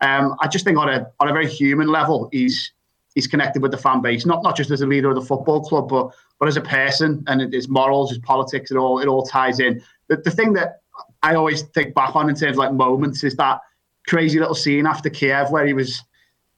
[0.00, 2.72] Um, I just think on a on a very human level, he's
[3.14, 5.62] he's connected with the fan base, not not just as a leader of the football
[5.62, 9.24] club, but but as a person and his morals, his politics, it all it all
[9.24, 9.82] ties in.
[10.08, 10.80] The, the thing that
[11.22, 13.60] I always think back on in terms of like moments is that
[14.06, 16.02] crazy little scene after Kiev where he was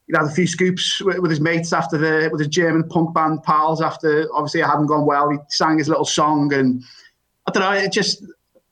[0.07, 3.15] he had a few scoops with, with, his mates after the with his German punk
[3.15, 5.31] band pals after obviously it hadn't gone well.
[5.31, 6.83] He sang his little song and
[7.47, 8.25] I don't know, it just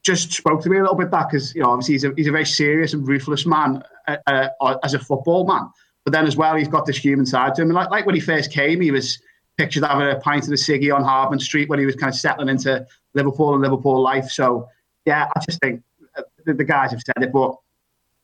[0.02, 2.28] just spoke to me a little bit that because you know obviously he's a he's
[2.28, 5.68] a very serious and ruthless man uh, uh, as a football man,
[6.04, 7.68] but then as well he's got this human side to him.
[7.68, 9.18] And like like when he first came, he was
[9.56, 12.18] pictured having a pint of the ciggy on Hardman Street when he was kind of
[12.18, 14.28] settling into Liverpool and Liverpool life.
[14.28, 14.68] So,
[15.04, 15.82] yeah, I just think
[16.16, 17.56] uh, the, the guys have said it, but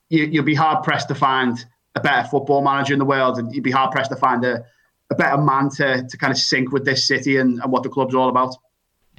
[0.08, 3.54] you, you'll be hard pressed to find a better football manager in the world, and
[3.54, 4.64] you'd be hard pressed to find a,
[5.10, 7.88] a better man to, to kind of sync with this city and, and what the
[7.88, 8.54] club's all about.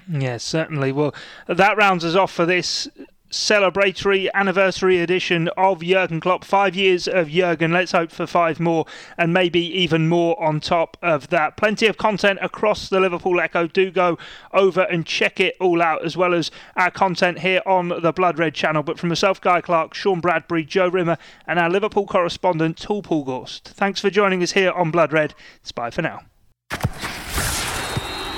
[0.09, 0.91] Yes, certainly.
[0.91, 1.13] Well,
[1.47, 2.87] that rounds us off for this
[3.31, 6.43] celebratory anniversary edition of Jurgen Klopp.
[6.43, 7.71] Five years of Jurgen.
[7.71, 8.85] Let's hope for five more
[9.17, 11.57] and maybe even more on top of that.
[11.57, 13.67] Plenty of content across the Liverpool Echo.
[13.67, 14.17] Do go
[14.53, 18.37] over and check it all out, as well as our content here on the Blood
[18.37, 18.83] Red channel.
[18.83, 21.17] But from myself, Guy Clark, Sean Bradbury, Joe Rimmer,
[21.47, 23.69] and our Liverpool correspondent, Tool Paul Gorst.
[23.69, 25.33] Thanks for joining us here on Blood Red.
[25.61, 26.21] It's bye for now.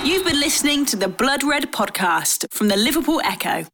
[0.04, 3.66] You've been listening to the Blood Red podcast from the Liverpool Echo.